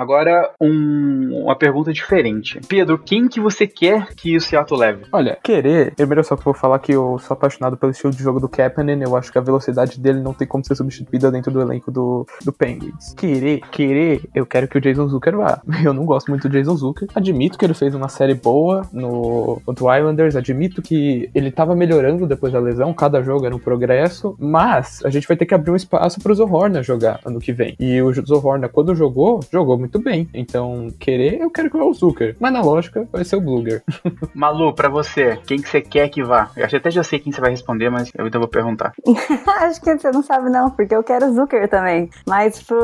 Agora, 0.00 0.50
um, 0.58 1.42
uma 1.42 1.54
pergunta 1.54 1.92
diferente. 1.92 2.58
Pedro, 2.66 2.96
quem 2.96 3.28
que 3.28 3.38
você 3.38 3.66
quer 3.66 4.14
que 4.14 4.34
o 4.34 4.40
Seattle 4.40 4.80
leve? 4.80 5.02
Olha, 5.12 5.38
querer, 5.42 5.94
primeiro 5.94 6.20
eu 6.20 6.24
só 6.24 6.36
vou 6.36 6.54
falar 6.54 6.78
que 6.78 6.92
eu 6.92 7.18
sou 7.18 7.34
apaixonado 7.34 7.76
pelo 7.76 7.92
estilo 7.92 8.10
de 8.10 8.22
jogo 8.22 8.40
do 8.40 8.48
Kapanen, 8.48 9.02
eu 9.02 9.14
acho 9.14 9.30
que 9.30 9.36
a 9.36 9.42
velocidade 9.42 10.00
dele 10.00 10.22
não 10.22 10.32
tem 10.32 10.48
como 10.48 10.64
ser 10.64 10.74
substituída 10.74 11.30
dentro 11.30 11.52
do 11.52 11.60
elenco 11.60 11.90
do, 11.90 12.26
do 12.42 12.50
Penguins. 12.50 13.12
Querer, 13.12 13.60
querer, 13.70 14.22
eu 14.34 14.46
quero 14.46 14.66
que 14.68 14.78
o 14.78 14.80
Jason 14.80 15.06
Zucker 15.06 15.36
vá. 15.36 15.60
Eu 15.84 15.92
não 15.92 16.06
gosto 16.06 16.30
muito 16.30 16.48
do 16.48 16.52
Jason 16.52 16.76
Zucker. 16.76 17.08
Admito 17.14 17.58
que 17.58 17.64
ele 17.66 17.74
fez 17.74 17.94
uma 17.94 18.08
série 18.08 18.34
boa 18.34 18.86
no 18.92 19.60
contra 19.66 19.98
Islanders, 19.98 20.34
admito 20.34 20.80
que 20.80 21.28
ele 21.34 21.50
tava 21.50 21.76
melhorando 21.76 22.26
depois 22.26 22.54
da 22.54 22.58
lesão, 22.58 22.94
cada 22.94 23.22
jogo 23.22 23.44
era 23.44 23.54
um 23.54 23.58
progresso, 23.58 24.34
mas 24.38 25.04
a 25.04 25.10
gente 25.10 25.28
vai 25.28 25.36
ter 25.36 25.44
que 25.44 25.54
abrir 25.54 25.72
um 25.72 25.76
espaço 25.76 26.20
pro 26.20 26.34
Zohorna 26.34 26.82
jogar 26.82 27.20
ano 27.22 27.38
que 27.38 27.52
vem. 27.52 27.76
E 27.78 28.00
o 28.00 28.10
Zohorna, 28.26 28.66
quando 28.66 28.94
jogou, 28.94 29.40
jogou 29.52 29.76
muito 29.76 29.89
muito 29.90 29.98
bem. 29.98 30.28
Então, 30.32 30.88
querer, 30.98 31.40
eu 31.40 31.50
quero 31.50 31.68
que 31.68 31.76
vá 31.76 31.84
o 31.84 31.92
Zucker. 31.92 32.36
Mas 32.38 32.52
na 32.52 32.62
lógica, 32.62 33.08
vai 33.12 33.24
ser 33.24 33.36
o 33.36 33.40
Bluger. 33.40 33.82
Malu, 34.32 34.72
pra 34.72 34.88
você, 34.88 35.36
quem 35.46 35.60
que 35.60 35.68
você 35.68 35.80
quer 35.80 36.08
que 36.08 36.22
vá? 36.22 36.50
Eu 36.56 36.64
acho 36.64 36.76
até 36.76 36.90
já 36.90 37.02
sei 37.02 37.18
quem 37.18 37.32
você 37.32 37.40
vai 37.40 37.50
responder, 37.50 37.90
mas 37.90 38.10
eu 38.16 38.26
então 38.26 38.40
vou 38.40 38.48
perguntar. 38.48 38.92
acho 39.62 39.80
que 39.80 39.98
você 39.98 40.10
não 40.12 40.22
sabe 40.22 40.48
não, 40.48 40.70
porque 40.70 40.94
eu 40.94 41.02
quero 41.02 41.26
o 41.26 41.34
Zucker 41.34 41.68
também. 41.68 42.08
Mas 42.26 42.62
por 42.62 42.78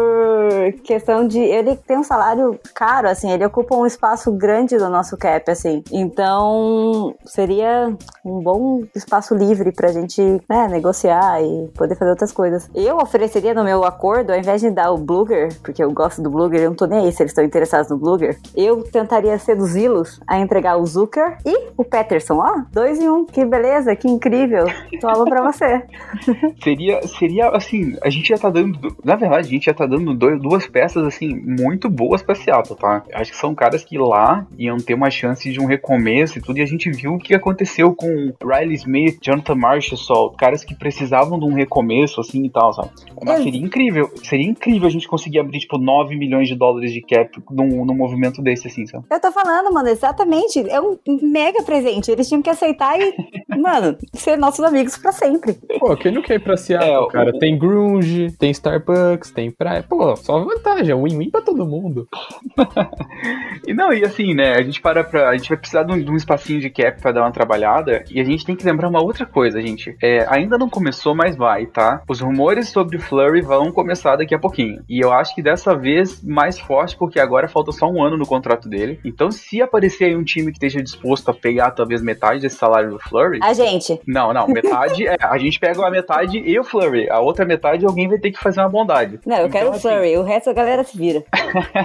questão 0.82 1.26
de... 1.26 1.38
Ele 1.38 1.76
tem 1.76 1.98
um 1.98 2.02
salário 2.02 2.58
caro, 2.74 3.08
assim, 3.08 3.30
ele 3.30 3.46
ocupa 3.46 3.76
um 3.76 3.86
espaço 3.86 4.32
grande 4.32 4.76
do 4.76 4.88
nosso 4.88 5.16
cap, 5.16 5.48
assim. 5.50 5.84
Então, 5.92 7.14
seria 7.24 7.94
um 8.24 8.40
bom 8.40 8.82
espaço 8.94 9.34
livre 9.34 9.70
pra 9.70 9.92
gente 9.92 10.20
né, 10.48 10.66
negociar 10.68 11.40
e 11.40 11.68
poder 11.68 11.94
fazer 11.94 12.10
outras 12.10 12.32
coisas. 12.32 12.68
Eu 12.74 12.96
ofereceria 12.96 13.54
no 13.54 13.62
meu 13.62 13.84
acordo, 13.84 14.32
ao 14.32 14.38
invés 14.38 14.60
de 14.60 14.70
dar 14.70 14.90
o 14.90 14.98
Bluger, 14.98 15.56
porque 15.62 15.82
eu 15.82 15.92
gosto 15.92 16.20
do 16.20 16.30
Bluger, 16.30 16.62
eu 16.62 16.70
não 16.70 16.76
tô 16.76 16.86
nem 16.86 16.95
aí 16.96 17.12
se 17.12 17.22
eles 17.22 17.30
estão 17.30 17.44
interessados 17.44 17.90
no 17.90 17.98
Bluger, 17.98 18.38
eu 18.56 18.82
tentaria 18.82 19.38
seduzi-los 19.38 20.20
a 20.26 20.38
entregar 20.38 20.76
o 20.76 20.86
Zucker 20.86 21.38
e 21.44 21.70
o 21.76 21.84
Peterson. 21.84 22.38
Ó, 22.38 22.62
dois 22.72 23.00
em 23.00 23.08
um, 23.08 23.24
que 23.24 23.44
beleza, 23.44 23.94
que 23.96 24.08
incrível. 24.08 24.66
Toma 25.00 25.24
pra 25.24 25.42
você. 25.42 25.82
seria, 26.62 27.06
seria 27.06 27.48
assim, 27.48 27.96
a 28.02 28.10
gente 28.10 28.28
já 28.28 28.38
tá 28.38 28.50
dando, 28.50 28.96
na 29.04 29.16
verdade, 29.16 29.48
a 29.48 29.50
gente 29.50 29.66
já 29.66 29.74
tá 29.74 29.86
dando 29.86 30.14
dois, 30.14 30.40
duas 30.40 30.66
peças, 30.66 31.04
assim, 31.04 31.34
muito 31.34 31.88
boas 31.88 32.22
pra 32.22 32.34
Seattle, 32.34 32.78
tá? 32.78 33.02
Acho 33.12 33.30
que 33.32 33.36
são 33.36 33.54
caras 33.54 33.84
que 33.84 33.98
lá 33.98 34.46
iam 34.58 34.76
ter 34.76 34.94
uma 34.94 35.10
chance 35.10 35.50
de 35.50 35.60
um 35.60 35.66
recomeço 35.66 36.38
e 36.38 36.42
tudo, 36.42 36.58
e 36.58 36.62
a 36.62 36.66
gente 36.66 36.90
viu 36.90 37.14
o 37.14 37.18
que 37.18 37.34
aconteceu 37.34 37.94
com 37.94 38.32
Riley 38.42 38.74
Smith, 38.74 39.18
Jonathan 39.22 39.54
Marshall, 39.54 40.32
caras 40.36 40.64
que 40.64 40.74
precisavam 40.74 41.38
de 41.38 41.44
um 41.44 41.54
recomeço, 41.54 42.20
assim, 42.20 42.44
e 42.44 42.50
tal, 42.50 42.72
sabe? 42.72 42.90
Mas 43.24 43.42
seria 43.42 43.60
incrível, 43.60 44.10
seria 44.22 44.46
incrível 44.46 44.86
a 44.86 44.90
gente 44.90 45.08
conseguir 45.08 45.40
abrir, 45.40 45.58
tipo, 45.58 45.78
9 45.78 46.16
milhões 46.16 46.48
de 46.48 46.54
dólares 46.54 46.75
de 46.80 47.00
cap 47.00 47.42
num, 47.50 47.84
num 47.84 47.94
movimento 47.94 48.42
desse, 48.42 48.68
assim, 48.68 48.86
sabe? 48.86 49.04
Eu 49.10 49.20
tô 49.20 49.32
falando, 49.32 49.72
mano, 49.72 49.88
exatamente. 49.88 50.68
É 50.68 50.80
um 50.80 50.98
mega 51.22 51.62
presente. 51.62 52.10
Eles 52.10 52.28
tinham 52.28 52.42
que 52.42 52.50
aceitar 52.50 52.98
e, 53.00 53.14
mano, 53.58 53.96
ser 54.14 54.36
nossos 54.36 54.64
amigos 54.64 54.96
pra 54.96 55.12
sempre. 55.12 55.54
Pô, 55.78 55.96
quem 55.96 56.12
não 56.12 56.22
quer 56.22 56.34
ir 56.34 56.40
pra 56.40 56.56
Seattle, 56.56 57.08
é, 57.08 57.12
cara? 57.12 57.30
O... 57.30 57.38
Tem 57.38 57.58
Grunge, 57.58 58.30
tem 58.38 58.50
Starbucks, 58.50 59.30
tem 59.30 59.50
praia. 59.50 59.82
Pô, 59.82 60.14
só 60.16 60.42
vantagem, 60.44 60.92
é 60.92 60.96
win-win 60.96 61.30
pra 61.30 61.40
todo 61.40 61.66
mundo. 61.66 62.08
e 63.66 63.74
não, 63.74 63.92
e 63.92 64.04
assim, 64.04 64.34
né, 64.34 64.54
a 64.54 64.62
gente 64.62 64.80
para 64.80 65.04
pra... 65.04 65.28
A 65.30 65.36
gente 65.36 65.48
vai 65.48 65.58
precisar 65.58 65.82
de 65.82 65.92
um, 65.92 66.02
de 66.02 66.10
um 66.10 66.16
espacinho 66.16 66.60
de 66.60 66.70
cap 66.70 67.00
pra 67.00 67.12
dar 67.12 67.22
uma 67.22 67.32
trabalhada 67.32 68.04
e 68.10 68.20
a 68.20 68.24
gente 68.24 68.44
tem 68.44 68.56
que 68.56 68.64
lembrar 68.64 68.88
uma 68.88 69.02
outra 69.02 69.26
coisa, 69.26 69.60
gente. 69.60 69.96
É, 70.02 70.26
ainda 70.28 70.58
não 70.58 70.68
começou, 70.68 71.14
mas 71.14 71.36
vai, 71.36 71.66
tá? 71.66 72.02
Os 72.08 72.20
rumores 72.20 72.68
sobre 72.68 72.98
Flurry 72.98 73.40
vão 73.40 73.72
começar 73.72 74.16
daqui 74.16 74.34
a 74.34 74.38
pouquinho. 74.38 74.82
E 74.88 75.02
eu 75.02 75.12
acho 75.12 75.34
que 75.34 75.42
dessa 75.42 75.74
vez 75.74 76.22
mais 76.22 76.58
forte, 76.66 76.96
porque 76.96 77.20
agora 77.20 77.48
falta 77.48 77.72
só 77.72 77.86
um 77.86 78.02
ano 78.02 78.16
no 78.16 78.26
contrato 78.26 78.68
dele. 78.68 78.98
Então, 79.04 79.30
se 79.30 79.62
aparecer 79.62 80.06
aí 80.06 80.16
um 80.16 80.24
time 80.24 80.50
que 80.50 80.58
esteja 80.58 80.82
disposto 80.82 81.30
a 81.30 81.34
pegar 81.34 81.70
talvez 81.70 82.02
metade 82.02 82.40
desse 82.40 82.56
salário 82.56 82.90
do 82.90 82.98
Flurry. 82.98 83.38
A 83.42 83.52
gente. 83.52 84.00
Não, 84.06 84.32
não, 84.32 84.46
metade 84.48 85.06
é. 85.06 85.16
A 85.20 85.38
gente 85.38 85.58
pega 85.58 85.86
a 85.86 85.90
metade 85.90 86.38
e 86.38 86.58
o 86.58 86.64
Flurry. 86.64 87.08
A 87.08 87.20
outra 87.20 87.44
metade 87.44 87.86
alguém 87.86 88.08
vai 88.08 88.18
ter 88.18 88.32
que 88.32 88.38
fazer 88.38 88.60
uma 88.60 88.68
bondade. 88.68 89.20
Não, 89.24 89.36
eu 89.36 89.46
então, 89.46 89.50
quero 89.50 89.70
o 89.70 89.74
assim, 89.74 89.88
Flurry, 89.88 90.16
o 90.16 90.22
resto 90.22 90.50
a 90.50 90.52
galera 90.52 90.82
se 90.84 90.96
vira. 90.96 91.24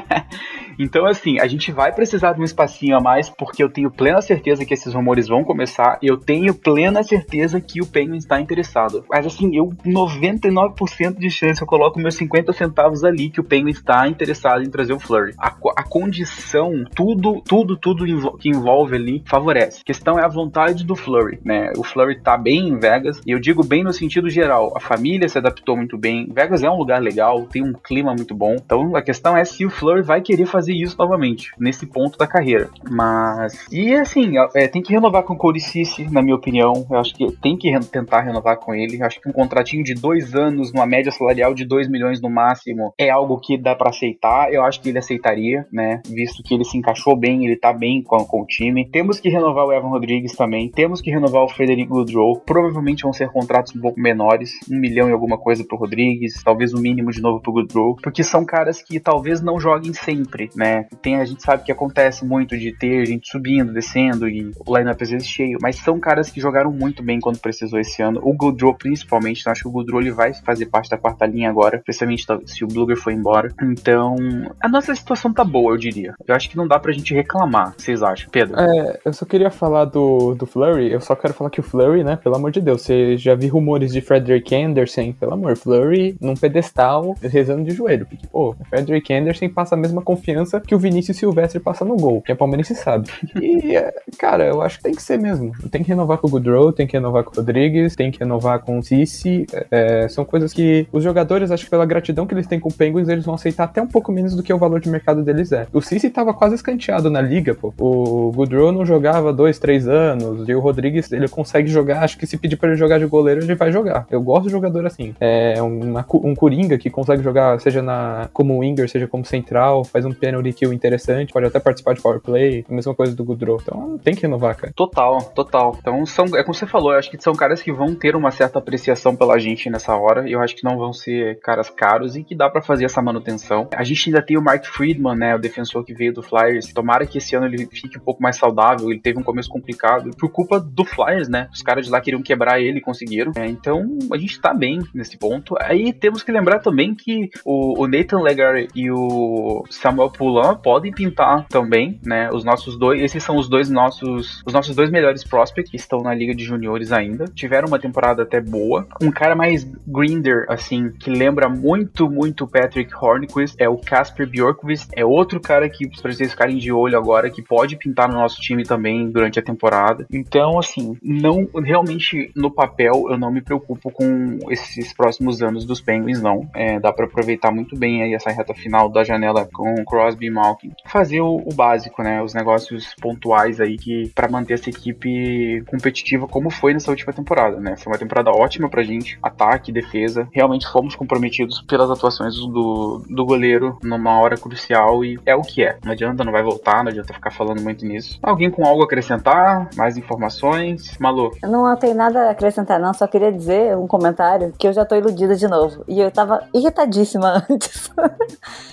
Então, 0.83 1.05
assim, 1.05 1.39
a 1.39 1.47
gente 1.47 1.71
vai 1.71 1.93
precisar 1.93 2.33
de 2.33 2.41
um 2.41 2.43
espacinho 2.43 2.97
a 2.97 2.99
mais, 2.99 3.29
porque 3.29 3.63
eu 3.63 3.69
tenho 3.69 3.91
plena 3.91 4.19
certeza 4.19 4.65
que 4.65 4.73
esses 4.73 4.93
rumores 4.93 5.27
vão 5.27 5.43
começar, 5.43 5.99
eu 6.01 6.17
tenho 6.17 6.55
plena 6.55 7.03
certeza 7.03 7.61
que 7.61 7.79
o 7.79 7.85
Penguin 7.85 8.17
está 8.17 8.41
interessado. 8.41 9.05
Mas, 9.07 9.27
assim, 9.27 9.55
eu, 9.55 9.71
99% 9.85 11.19
de 11.19 11.29
chance, 11.29 11.61
eu 11.61 11.67
coloco 11.67 11.99
meus 11.99 12.15
50 12.15 12.51
centavos 12.53 13.03
ali 13.03 13.29
que 13.29 13.39
o 13.39 13.43
Penguin 13.43 13.69
está 13.69 14.07
interessado 14.07 14.63
em 14.63 14.71
trazer 14.71 14.93
o 14.93 14.99
Flurry. 14.99 15.33
A, 15.37 15.53
a 15.77 15.83
condição, 15.83 16.83
tudo, 16.95 17.43
tudo, 17.45 17.77
tudo 17.77 18.03
que 18.39 18.49
envolve 18.49 18.95
ali 18.95 19.23
favorece. 19.27 19.81
A 19.81 19.85
questão 19.85 20.17
é 20.17 20.25
a 20.25 20.27
vontade 20.27 20.83
do 20.83 20.95
Flurry, 20.95 21.39
né? 21.45 21.71
O 21.77 21.83
Flurry 21.83 22.19
tá 22.21 22.35
bem 22.35 22.69
em 22.69 22.79
Vegas, 22.79 23.21
e 23.23 23.31
eu 23.31 23.39
digo 23.39 23.63
bem 23.63 23.83
no 23.83 23.93
sentido 23.93 24.31
geral. 24.31 24.73
A 24.75 24.79
família 24.79 25.29
se 25.29 25.37
adaptou 25.37 25.77
muito 25.77 25.95
bem. 25.95 26.27
Vegas 26.33 26.63
é 26.63 26.69
um 26.69 26.77
lugar 26.77 26.99
legal, 26.99 27.43
tem 27.43 27.63
um 27.63 27.73
clima 27.73 28.15
muito 28.15 28.33
bom. 28.33 28.55
Então 28.55 28.95
a 28.95 29.01
questão 29.03 29.37
é 29.37 29.45
se 29.45 29.63
o 29.63 29.69
Flurry 29.69 30.01
vai 30.01 30.21
querer 30.21 30.47
fazer 30.47 30.70
isso 30.71 30.95
novamente, 30.97 31.51
nesse 31.59 31.85
ponto 31.85 32.17
da 32.17 32.27
carreira. 32.27 32.69
Mas. 32.89 33.67
E 33.71 33.93
assim, 33.93 34.33
é, 34.55 34.67
tem 34.67 34.81
que 34.81 34.93
renovar 34.93 35.23
com 35.23 35.33
o 35.33 35.37
Cody 35.37 35.59
Cici, 35.59 36.09
na 36.11 36.21
minha 36.21 36.35
opinião. 36.35 36.85
Eu 36.89 36.97
acho 36.97 37.13
que 37.15 37.31
tem 37.37 37.57
que 37.57 37.69
re 37.69 37.79
tentar 37.79 38.21
renovar 38.21 38.57
com 38.57 38.73
ele. 38.73 39.01
Eu 39.01 39.05
acho 39.05 39.19
que 39.19 39.29
um 39.29 39.33
contratinho 39.33 39.83
de 39.83 39.93
dois 39.93 40.35
anos, 40.35 40.71
numa 40.73 40.85
média 40.85 41.11
salarial 41.11 41.53
de 41.53 41.65
2 41.65 41.89
milhões 41.89 42.21
no 42.21 42.29
máximo, 42.29 42.93
é 42.97 43.09
algo 43.09 43.39
que 43.39 43.57
dá 43.57 43.75
para 43.75 43.89
aceitar. 43.89 44.53
Eu 44.53 44.63
acho 44.63 44.81
que 44.81 44.89
ele 44.89 44.99
aceitaria, 44.99 45.65
né? 45.71 46.01
Visto 46.07 46.43
que 46.43 46.53
ele 46.53 46.63
se 46.63 46.77
encaixou 46.77 47.15
bem, 47.15 47.45
ele 47.45 47.55
tá 47.55 47.73
bem 47.73 48.01
com, 48.01 48.17
com 48.25 48.41
o 48.41 48.45
time. 48.45 48.87
Temos 48.89 49.19
que 49.19 49.29
renovar 49.29 49.65
o 49.65 49.73
Evan 49.73 49.89
Rodrigues 49.89 50.35
também. 50.35 50.69
Temos 50.69 51.01
que 51.01 51.09
renovar 51.09 51.43
o 51.43 51.49
Frederico 51.49 51.93
Goodrow. 51.93 52.39
Provavelmente 52.45 53.03
vão 53.03 53.13
ser 53.13 53.29
contratos 53.29 53.75
um 53.75 53.81
pouco 53.81 53.99
menores, 53.99 54.51
um 54.69 54.79
milhão 54.79 55.09
e 55.09 55.11
alguma 55.11 55.37
coisa 55.37 55.63
pro 55.63 55.77
Rodrigues, 55.77 56.41
talvez 56.43 56.73
o 56.73 56.77
um 56.77 56.81
mínimo 56.81 57.11
de 57.11 57.21
novo 57.21 57.41
pro 57.41 57.51
Goodrow, 57.51 57.95
porque 58.01 58.23
são 58.23 58.45
caras 58.45 58.81
que 58.81 58.99
talvez 58.99 59.41
não 59.41 59.59
joguem 59.59 59.93
sempre, 59.93 60.49
né? 60.55 60.87
Tem, 61.01 61.17
a 61.17 61.25
gente 61.25 61.43
sabe 61.43 61.63
que 61.63 61.71
acontece 61.71 62.25
muito 62.25 62.57
de 62.57 62.71
ter 62.71 63.05
gente 63.05 63.29
subindo, 63.29 63.73
descendo 63.73 64.27
e 64.27 64.51
o 64.65 64.77
lineup 64.77 65.01
às 65.01 65.09
vezes 65.09 65.27
cheio, 65.27 65.57
mas 65.61 65.77
são 65.77 65.99
caras 65.99 66.29
que 66.29 66.41
jogaram 66.41 66.71
muito 66.71 67.03
bem 67.03 67.19
quando 67.19 67.39
precisou 67.39 67.79
esse 67.79 68.01
ano. 68.01 68.19
O 68.23 68.33
Goodrow 68.33 68.73
principalmente, 68.73 69.47
acho 69.47 69.63
que 69.63 69.67
o 69.67 69.71
Goodrow 69.71 70.01
ele 70.01 70.11
vai 70.11 70.33
fazer 70.33 70.65
parte 70.65 70.89
da 70.89 70.97
quarta 70.97 71.25
linha 71.25 71.49
agora, 71.49 71.77
especialmente 71.77 72.25
se 72.45 72.63
o 72.63 72.67
Bluger 72.67 72.97
for 72.97 73.11
embora. 73.11 73.53
Então, 73.61 74.15
a 74.59 74.67
nossa 74.67 74.93
situação 74.95 75.33
tá 75.33 75.43
boa, 75.43 75.73
eu 75.73 75.77
diria. 75.77 76.13
Eu 76.27 76.35
acho 76.35 76.49
que 76.49 76.57
não 76.57 76.67
dá 76.67 76.79
pra 76.79 76.91
gente 76.91 77.13
reclamar. 77.13 77.73
Vocês 77.77 78.01
acham, 78.01 78.29
Pedro? 78.29 78.59
É, 78.59 78.99
eu 79.05 79.13
só 79.13 79.25
queria 79.25 79.51
falar 79.51 79.85
do, 79.85 80.35
do 80.35 80.45
Flurry, 80.45 80.91
eu 80.91 81.01
só 81.01 81.15
quero 81.15 81.33
falar 81.33 81.49
que 81.49 81.59
o 81.59 81.63
Flurry, 81.63 82.03
né, 82.03 82.15
pelo 82.15 82.35
amor 82.35 82.51
de 82.51 82.61
Deus, 82.61 82.81
você 82.81 83.17
já 83.17 83.35
viu 83.35 83.53
rumores 83.53 83.91
de 83.91 84.01
Frederick 84.01 84.53
Anderson, 84.55 85.13
pelo 85.13 85.33
amor, 85.33 85.57
Flurry 85.57 86.15
num 86.19 86.35
pedestal, 86.35 87.15
rezando 87.21 87.63
de 87.63 87.71
joelho. 87.71 88.07
Pô, 88.31 88.55
Frederick 88.69 89.13
Anderson 89.13 89.49
passa 89.49 89.75
a 89.75 89.77
mesma 89.77 90.01
confiança 90.01 90.40
que 90.67 90.75
o 90.75 90.79
Vinícius 90.79 91.17
Silvestre 91.17 91.59
passa 91.59 91.85
no 91.85 91.95
gol, 91.95 92.21
que 92.21 92.31
a 92.31 92.35
Palmeirense 92.35 92.75
sabe. 92.75 93.09
E, 93.39 93.75
é, 93.75 93.93
cara, 94.17 94.45
eu 94.45 94.61
acho 94.61 94.77
que 94.77 94.83
tem 94.83 94.93
que 94.93 95.01
ser 95.01 95.17
mesmo. 95.17 95.51
Tem 95.69 95.83
que 95.83 95.89
renovar 95.89 96.17
com 96.17 96.27
o 96.27 96.29
Goodrow, 96.29 96.71
tem 96.71 96.87
que 96.87 96.93
renovar 96.93 97.23
com 97.23 97.31
o 97.31 97.35
Rodrigues, 97.35 97.95
tem 97.95 98.11
que 98.11 98.19
renovar 98.19 98.59
com 98.59 98.79
o 98.79 98.83
Cici. 98.83 99.45
É, 99.69 100.07
são 100.07 100.25
coisas 100.25 100.53
que 100.53 100.87
os 100.91 101.03
jogadores, 101.03 101.51
acho 101.51 101.65
que 101.65 101.69
pela 101.69 101.85
gratidão 101.85 102.25
que 102.25 102.33
eles 102.33 102.47
têm 102.47 102.59
com 102.59 102.69
o 102.69 102.73
Penguins, 102.73 103.09
eles 103.09 103.25
vão 103.25 103.35
aceitar 103.35 103.65
até 103.65 103.81
um 103.81 103.87
pouco 103.87 104.11
menos 104.11 104.35
do 104.35 104.43
que 104.43 104.53
o 104.53 104.57
valor 104.57 104.79
de 104.79 104.89
mercado 104.89 105.23
deles 105.23 105.51
é. 105.51 105.67
O 105.73 105.81
Cici 105.81 106.09
tava 106.09 106.33
quase 106.33 106.55
escanteado 106.55 107.09
na 107.09 107.21
liga, 107.21 107.53
pô. 107.55 107.73
O 107.77 108.31
Goodrow 108.31 108.71
não 108.71 108.85
jogava 108.85 109.33
dois, 109.33 109.59
três 109.59 109.87
anos, 109.87 110.47
e 110.47 110.53
o 110.53 110.59
Rodrigues, 110.59 111.11
ele 111.11 111.27
consegue 111.27 111.69
jogar, 111.69 112.03
acho 112.03 112.17
que 112.17 112.27
se 112.27 112.37
pedir 112.37 112.55
para 112.55 112.69
ele 112.69 112.77
jogar 112.77 112.99
de 112.99 113.05
goleiro, 113.05 113.43
ele 113.43 113.55
vai 113.55 113.71
jogar. 113.71 114.05
Eu 114.09 114.21
gosto 114.21 114.45
de 114.45 114.51
jogador 114.51 114.85
assim. 114.85 115.15
É 115.19 115.61
uma, 115.61 116.05
um 116.23 116.35
Coringa 116.35 116.77
que 116.77 116.89
consegue 116.89 117.23
jogar, 117.23 117.59
seja 117.59 117.81
na 117.81 118.29
como 118.33 118.59
winger, 118.59 118.89
seja 118.89 119.07
como 119.07 119.25
central, 119.25 119.83
faz 119.83 120.05
um 120.05 120.11
penalty 120.31 120.53
kill 120.53 120.73
interessante, 120.73 121.33
pode 121.33 121.45
até 121.45 121.59
participar 121.59 121.93
de 121.93 122.01
power 122.01 122.19
play, 122.19 122.65
a 122.69 122.73
mesma 122.73 122.95
coisa 122.95 123.15
do 123.15 123.23
Goodrow. 123.23 123.59
Então 123.61 123.97
tem 123.97 124.15
que 124.15 124.21
renovar, 124.21 124.55
cara. 124.55 124.73
Total, 124.73 125.21
total. 125.35 125.77
Então 125.79 126.05
são, 126.05 126.25
é 126.35 126.43
como 126.43 126.53
você 126.53 126.65
falou, 126.65 126.93
eu 126.93 126.99
acho 126.99 127.11
que 127.11 127.21
são 127.21 127.33
caras 127.33 127.61
que 127.61 127.71
vão 127.71 127.93
ter 127.93 128.15
uma 128.15 128.31
certa 128.31 128.59
apreciação 128.59 129.15
pela 129.15 129.37
gente 129.37 129.69
nessa 129.69 129.95
hora, 129.95 130.27
e 130.27 130.31
eu 130.31 130.41
acho 130.41 130.55
que 130.55 130.63
não 130.63 130.77
vão 130.77 130.93
ser 130.93 131.39
caras 131.41 131.69
caros 131.69 132.15
e 132.15 132.23
que 132.23 132.35
dá 132.35 132.49
para 132.49 132.61
fazer 132.61 132.85
essa 132.85 133.01
manutenção. 133.01 133.67
A 133.75 133.83
gente 133.83 134.09
ainda 134.09 134.21
tem 134.21 134.37
o 134.37 134.41
Mark 134.41 134.65
Friedman, 134.65 135.15
né, 135.15 135.35
o 135.35 135.39
defensor 135.39 135.83
que 135.83 135.93
veio 135.93 136.13
do 136.13 136.21
Flyers. 136.21 136.71
Tomara 136.73 137.05
que 137.05 137.17
esse 137.17 137.35
ano 137.35 137.45
ele 137.45 137.67
fique 137.67 137.97
um 137.97 138.01
pouco 138.01 138.21
mais 138.21 138.37
saudável. 138.37 138.89
Ele 138.89 138.99
teve 138.99 139.19
um 139.19 139.23
começo 139.23 139.49
complicado 139.49 140.11
por 140.17 140.29
culpa 140.29 140.59
do 140.59 140.85
Flyers, 140.85 141.27
né? 141.27 141.49
Os 141.53 141.61
caras 141.61 141.85
de 141.85 141.91
lá 141.91 141.99
queriam 141.99 142.21
quebrar 142.21 142.61
ele 142.61 142.77
e 142.77 142.81
conseguiram. 142.81 143.31
É, 143.35 143.45
então 143.47 143.97
a 144.11 144.17
gente 144.17 144.39
tá 144.39 144.53
bem 144.53 144.79
nesse 144.93 145.17
ponto. 145.17 145.55
Aí 145.59 145.91
temos 145.93 146.23
que 146.23 146.31
lembrar 146.31 146.59
também 146.59 146.95
que 146.95 147.29
o, 147.43 147.83
o 147.83 147.87
Nathan 147.87 148.21
Legar 148.21 148.55
e 148.75 148.91
o 148.91 149.63
Samuel 149.69 150.09
Poulin 150.21 150.55
podem 150.61 150.91
pintar 150.91 151.47
também, 151.47 151.99
né? 152.05 152.29
Os 152.31 152.43
nossos 152.43 152.77
dois, 152.77 153.01
esses 153.01 153.23
são 153.23 153.37
os 153.37 153.49
dois 153.49 153.71
nossos, 153.71 154.43
os 154.45 154.53
nossos 154.53 154.75
dois 154.75 154.91
melhores 154.91 155.23
prospects 155.23 155.71
que 155.71 155.77
estão 155.77 156.01
na 156.01 156.13
liga 156.13 156.35
de 156.35 156.43
juniores 156.43 156.91
ainda. 156.91 157.25
Tiveram 157.25 157.67
uma 157.67 157.79
temporada 157.79 158.21
até 158.21 158.39
boa. 158.39 158.87
Um 159.01 159.09
cara 159.09 159.35
mais 159.35 159.63
grinder, 159.87 160.45
assim, 160.47 160.91
que 160.91 161.09
lembra 161.09 161.49
muito, 161.49 162.07
muito 162.07 162.47
Patrick 162.47 162.93
Hornquist 162.93 163.55
é 163.57 163.67
o 163.67 163.77
Casper 163.77 164.29
Bjorkvist. 164.29 164.89
É 164.95 165.03
outro 165.03 165.39
cara 165.39 165.67
que 165.67 165.89
pra 165.99 166.11
vocês 166.11 166.31
ficarem 166.31 166.57
de 166.57 166.71
olho 166.71 166.97
agora 166.97 167.31
que 167.31 167.41
pode 167.41 167.75
pintar 167.77 168.07
no 168.07 168.15
nosso 168.15 168.39
time 168.39 168.63
também 168.63 169.09
durante 169.09 169.39
a 169.39 169.43
temporada. 169.43 170.05
Então, 170.11 170.59
assim, 170.59 170.95
não 171.01 171.47
realmente 171.63 172.31
no 172.35 172.51
papel 172.51 173.07
eu 173.09 173.17
não 173.17 173.31
me 173.31 173.41
preocupo 173.41 173.89
com 173.89 174.37
esses 174.51 174.93
próximos 174.93 175.41
anos 175.41 175.65
dos 175.65 175.81
Penguins, 175.81 176.21
não. 176.21 176.47
É, 176.53 176.79
dá 176.79 176.93
para 176.93 177.05
aproveitar 177.05 177.51
muito 177.51 177.75
bem 177.75 178.03
aí 178.03 178.13
essa 178.13 178.29
reta 178.29 178.53
final 178.53 178.87
da 178.87 179.03
janela 179.03 179.49
com 179.51 179.83
Crosby 180.11 180.27
e 180.27 180.31
Malkin. 180.31 180.71
Fazer 180.85 181.21
o, 181.21 181.37
o 181.37 181.53
básico, 181.53 182.03
né? 182.03 182.21
Os 182.21 182.33
negócios 182.33 182.93
pontuais 183.01 183.59
aí 183.59 183.77
que 183.77 184.09
para 184.13 184.29
manter 184.29 184.55
essa 184.55 184.69
equipe 184.69 185.63
competitiva 185.67 186.27
como 186.27 186.49
foi 186.49 186.73
nessa 186.73 186.91
última 186.91 187.13
temporada, 187.13 187.59
né? 187.59 187.75
Foi 187.77 187.91
uma 187.91 187.99
temporada 187.99 188.31
ótima 188.31 188.69
pra 188.69 188.83
gente, 188.83 189.17
ataque, 189.21 189.71
defesa. 189.71 190.27
Realmente 190.31 190.67
fomos 190.67 190.95
comprometidos 190.95 191.61
pelas 191.61 191.89
atuações 191.89 192.35
do, 192.35 193.03
do 193.09 193.25
goleiro 193.25 193.77
numa 193.83 194.19
hora 194.19 194.37
crucial 194.37 195.03
e 195.03 195.19
é 195.25 195.35
o 195.35 195.41
que 195.41 195.63
é. 195.63 195.77
Não 195.83 195.91
adianta, 195.91 196.23
não 196.23 196.31
vai 196.31 196.43
voltar, 196.43 196.83
não 196.83 196.91
adianta 196.91 197.13
ficar 197.13 197.31
falando 197.31 197.61
muito 197.61 197.85
nisso. 197.85 198.19
Alguém 198.21 198.49
com 198.49 198.65
algo 198.65 198.81
a 198.81 198.85
acrescentar? 198.85 199.69
Mais 199.75 199.97
informações? 199.97 200.97
Malu? 200.99 201.31
Eu 201.41 201.49
não 201.49 201.75
tenho 201.77 201.95
nada 201.95 202.27
a 202.27 202.31
acrescentar, 202.31 202.79
não. 202.79 202.93
Só 202.93 203.07
queria 203.07 203.31
dizer 203.31 203.77
um 203.77 203.87
comentário 203.87 204.53
que 204.57 204.67
eu 204.67 204.73
já 204.73 204.85
tô 204.85 204.95
iludida 204.95 205.35
de 205.35 205.47
novo. 205.47 205.83
E 205.87 205.99
eu 205.99 206.11
tava 206.11 206.43
irritadíssima 206.53 207.45
antes. 207.49 207.91